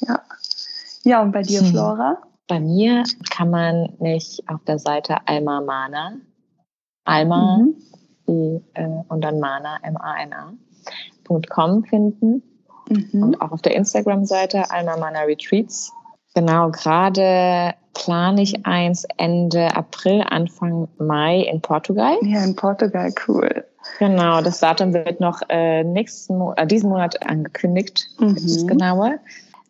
Ja. 0.00 0.20
Ja, 1.02 1.22
und 1.22 1.32
bei 1.32 1.42
dir, 1.42 1.60
hm. 1.60 1.66
Flora? 1.66 2.18
Bei 2.48 2.60
mir 2.60 3.04
kann 3.30 3.50
man 3.50 3.94
mich 4.00 4.42
auf 4.48 4.62
der 4.64 4.78
Seite 4.78 5.16
Alma 5.26 5.60
Mana, 5.60 6.14
Alma 7.04 7.58
mhm. 7.58 7.74
die, 8.26 8.62
äh, 8.74 9.02
und 9.08 9.22
dann 9.22 9.38
Mana, 9.38 9.78
M-A-N-A.com 9.82 11.84
finden. 11.84 12.42
Mhm. 12.88 13.22
Und 13.22 13.40
auch 13.40 13.52
auf 13.52 13.62
der 13.62 13.74
Instagram-Seite 13.74 14.70
Alma 14.70 14.96
Mana 14.96 15.20
Retreats. 15.20 15.92
Genau, 16.34 16.70
gerade 16.70 17.74
plane 17.94 18.42
ich 18.42 18.66
eins 18.66 19.06
Ende 19.16 19.74
April, 19.76 20.24
Anfang 20.28 20.88
Mai 20.98 21.42
in 21.42 21.60
Portugal. 21.60 22.16
Ja, 22.22 22.42
in 22.44 22.56
Portugal, 22.56 23.12
cool. 23.28 23.64
Genau, 23.98 24.42
das 24.42 24.60
Datum 24.60 24.92
wird 24.92 25.20
noch 25.20 25.40
äh, 25.48 25.84
nächsten 25.84 26.38
Mo 26.38 26.54
äh, 26.56 26.66
diesen 26.66 26.90
Monat 26.90 27.24
angekündigt. 27.26 28.08
Mhm. 28.18 28.34
Das 28.34 28.66
genaue 28.66 29.20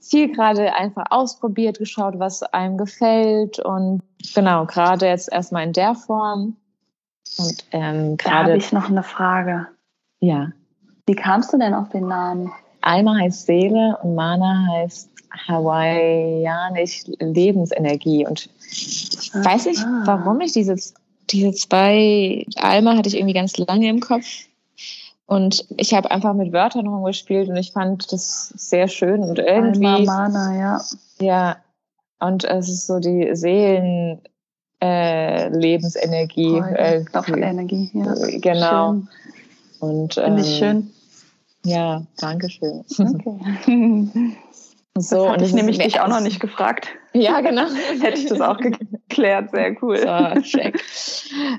viel 0.09 0.33
gerade 0.33 0.75
einfach 0.75 1.07
ausprobiert, 1.11 1.79
geschaut, 1.79 2.19
was 2.19 2.43
einem 2.43 2.79
gefällt 2.79 3.59
und 3.59 4.03
genau, 4.35 4.67
gerade 4.67 5.07
jetzt 5.07 5.33
erstmal 5.33 5.65
in 5.65 5.73
der 5.73 5.95
Form. 5.95 6.57
Und 7.39 7.65
ähm, 7.73 8.17
gerade. 8.17 8.45
Da 8.45 8.51
habe 8.51 8.57
ich 8.59 8.73
noch 8.73 8.91
eine 8.91 9.03
Frage. 9.03 9.69
Ja. 10.21 10.53
Wie 11.07 11.15
kamst 11.15 11.53
du 11.53 11.59
denn 11.59 11.75
auf 11.75 11.89
den 11.89 12.07
Namen? 12.07 12.53
Alma 12.83 13.17
heißt 13.17 13.47
Seele 13.47 13.99
und 14.03 14.15
Mana 14.15 14.67
heißt 14.73 15.11
hawaiianisch 15.47 17.05
Lebensenergie. 17.21 18.27
Und 18.27 18.49
ich 18.71 19.31
weiß 19.35 19.67
nicht, 19.67 19.85
ah. 19.85 20.03
warum 20.05 20.41
ich 20.41 20.53
diese, 20.53 20.77
diese 21.31 21.53
zwei, 21.53 22.47
Alma 22.57 22.97
hatte 22.97 23.09
ich 23.09 23.17
irgendwie 23.17 23.35
ganz 23.35 23.57
lange 23.57 23.89
im 23.89 24.01
Kopf 24.01 24.27
und 25.27 25.65
ich 25.77 25.95
habe 25.95 26.11
einfach 26.11 26.35
mit 26.35 26.53
Wörtern 26.53 26.87
rumgespielt 26.87 27.49
und 27.49 27.57
ich 27.57 27.73
fand 27.73 28.13
das 28.13 28.53
sehr 28.57 28.89
schön 28.89 29.23
und 29.23 29.39
irgendwie. 29.39 29.87
Alma 29.87 30.29
Mana, 30.29 30.59
ja. 30.59 30.81
Ja. 31.21 31.57
Und 32.21 32.45
es 32.45 32.69
ist 32.69 32.87
so 32.87 33.01
die 33.01 33.35
Seelen, 33.35 34.21
äh, 34.83 35.49
Lebensenergie. 35.49 36.61
Oh, 36.61 36.63
äh, 36.63 37.05
Energie, 37.29 37.91
ja. 37.95 38.15
Genau. 38.39 38.93
Schön. 38.93 39.09
Und, 39.81 40.15
Finde 40.15 40.43
ich 40.43 40.49
ähm, 40.49 40.59
schön. 40.59 40.91
Ja, 41.65 42.03
danke 42.19 42.51
schön. 42.51 42.85
Okay. 42.99 44.37
So, 44.97 45.29
und 45.29 45.43
ich 45.43 45.53
nämlich 45.53 45.79
dich 45.79 45.99
auch 45.99 46.07
noch 46.07 46.21
nicht 46.21 46.39
gefragt. 46.39 46.89
Ja, 47.13 47.41
genau. 47.41 47.67
Hätte 48.01 48.19
ich 48.19 48.27
das 48.27 48.41
auch 48.41 48.59
geklärt. 48.59 49.51
Sehr 49.51 49.83
cool. 49.83 49.99
So, 49.99 50.41
check. 50.43 50.81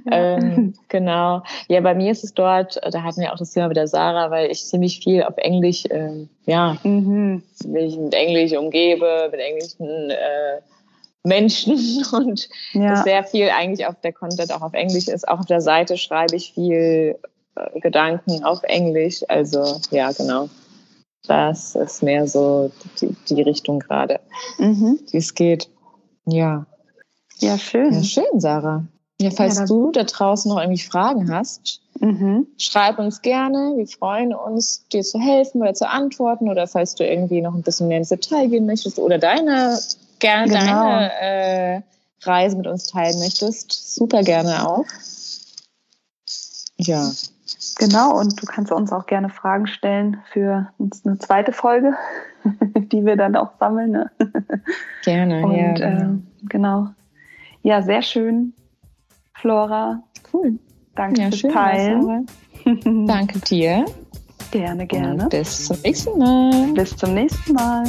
ähm, 0.09 0.73
genau. 0.87 1.43
Ja, 1.67 1.81
bei 1.81 1.95
mir 1.95 2.11
ist 2.13 2.23
es 2.23 2.33
dort, 2.33 2.79
da 2.81 3.03
hatten 3.03 3.19
wir 3.19 3.33
auch 3.33 3.37
das 3.37 3.51
Thema 3.51 3.67
mit 3.67 3.75
der 3.75 3.87
Sarah, 3.87 4.31
weil 4.31 4.49
ich 4.49 4.65
ziemlich 4.65 5.01
viel 5.01 5.23
auf 5.23 5.35
Englisch, 5.35 5.83
ähm, 5.89 6.29
ja, 6.45 6.77
mhm. 6.83 7.43
mich 7.67 7.97
mit 7.97 8.13
Englisch 8.13 8.53
umgebe, 8.53 9.27
mit 9.29 9.41
englischen 9.41 10.11
äh, 10.11 10.61
Menschen 11.23 12.05
und 12.13 12.47
ja. 12.71 13.03
sehr 13.03 13.25
viel 13.25 13.49
eigentlich 13.49 13.85
auf 13.85 13.99
der 13.99 14.13
Content 14.13 14.53
auch 14.53 14.61
auf 14.61 14.73
Englisch 14.73 15.09
ist. 15.09 15.27
Auch 15.27 15.39
auf 15.39 15.45
der 15.45 15.61
Seite 15.61 15.97
schreibe 15.97 16.37
ich 16.37 16.53
viel 16.53 17.17
äh, 17.55 17.79
Gedanken 17.81 18.45
auf 18.45 18.63
Englisch. 18.63 19.25
Also, 19.27 19.81
ja, 19.91 20.11
genau. 20.13 20.47
Das 21.27 21.75
ist 21.75 22.03
mehr 22.03 22.27
so 22.27 22.71
die, 23.01 23.15
die 23.29 23.41
Richtung 23.41 23.79
gerade, 23.79 24.19
mhm. 24.57 24.99
die 25.11 25.17
es 25.17 25.33
geht. 25.33 25.69
Ja. 26.25 26.65
Ja, 27.39 27.57
schön. 27.57 27.93
Ja, 27.93 28.03
schön, 28.03 28.39
Sarah. 28.39 28.85
Ja, 29.19 29.31
falls 29.31 29.59
ja, 29.59 29.65
du 29.65 29.91
da 29.91 30.03
draußen 30.03 30.49
noch 30.49 30.59
irgendwie 30.59 30.81
Fragen 30.81 31.33
hast, 31.33 31.81
mhm. 31.99 32.47
schreib 32.57 32.99
uns 32.99 33.21
gerne. 33.21 33.73
Wir 33.77 33.87
freuen 33.87 34.33
uns, 34.33 34.87
dir 34.89 35.03
zu 35.03 35.19
helfen 35.19 35.61
oder 35.61 35.73
zu 35.73 35.89
antworten. 35.89 36.49
Oder 36.49 36.67
falls 36.67 36.95
du 36.95 37.05
irgendwie 37.05 37.41
noch 37.41 37.53
ein 37.53 37.61
bisschen 37.61 37.87
mehr 37.87 37.99
ins 37.99 38.09
Detail 38.09 38.49
gehen 38.49 38.65
möchtest 38.65 38.99
oder 38.99 39.17
deine 39.17 39.79
gerne 40.19 40.47
genau. 40.47 40.83
deine 40.83 41.11
äh, 41.21 41.81
Reise 42.21 42.57
mit 42.57 42.67
uns 42.67 42.87
teilen 42.87 43.19
möchtest, 43.19 43.95
super 43.95 44.23
gerne 44.23 44.67
auch. 44.67 44.85
Ja. 46.77 47.11
Genau, 47.77 48.19
und 48.19 48.41
du 48.41 48.45
kannst 48.45 48.71
uns 48.71 48.91
auch 48.91 49.05
gerne 49.05 49.29
Fragen 49.29 49.67
stellen 49.67 50.21
für 50.31 50.69
eine 50.79 51.17
zweite 51.19 51.51
Folge, 51.51 51.93
die 52.91 53.05
wir 53.05 53.15
dann 53.15 53.35
auch 53.35 53.51
sammeln. 53.59 53.91
Ne? 53.91 54.11
Gerne, 55.03 55.45
und, 55.45 55.55
ja. 55.55 55.73
Genau. 55.73 56.13
Äh, 56.13 56.17
genau. 56.49 56.87
Ja, 57.63 57.81
sehr 57.81 58.01
schön, 58.01 58.53
Flora. 59.33 60.03
Cool. 60.31 60.59
Danke 60.95 61.21
ja, 61.21 61.27
fürs 61.27 61.39
schön, 61.39 61.51
Teilen. 61.51 62.27
Danke 63.07 63.39
dir. 63.39 63.85
Gerne, 64.51 64.85
gerne. 64.87 65.23
Und 65.23 65.29
bis 65.29 65.65
zum 65.65 65.77
nächsten 65.81 66.17
Mal. 66.17 66.73
Bis 66.73 66.95
zum 66.95 67.13
nächsten 67.13 67.53
Mal. 67.53 67.83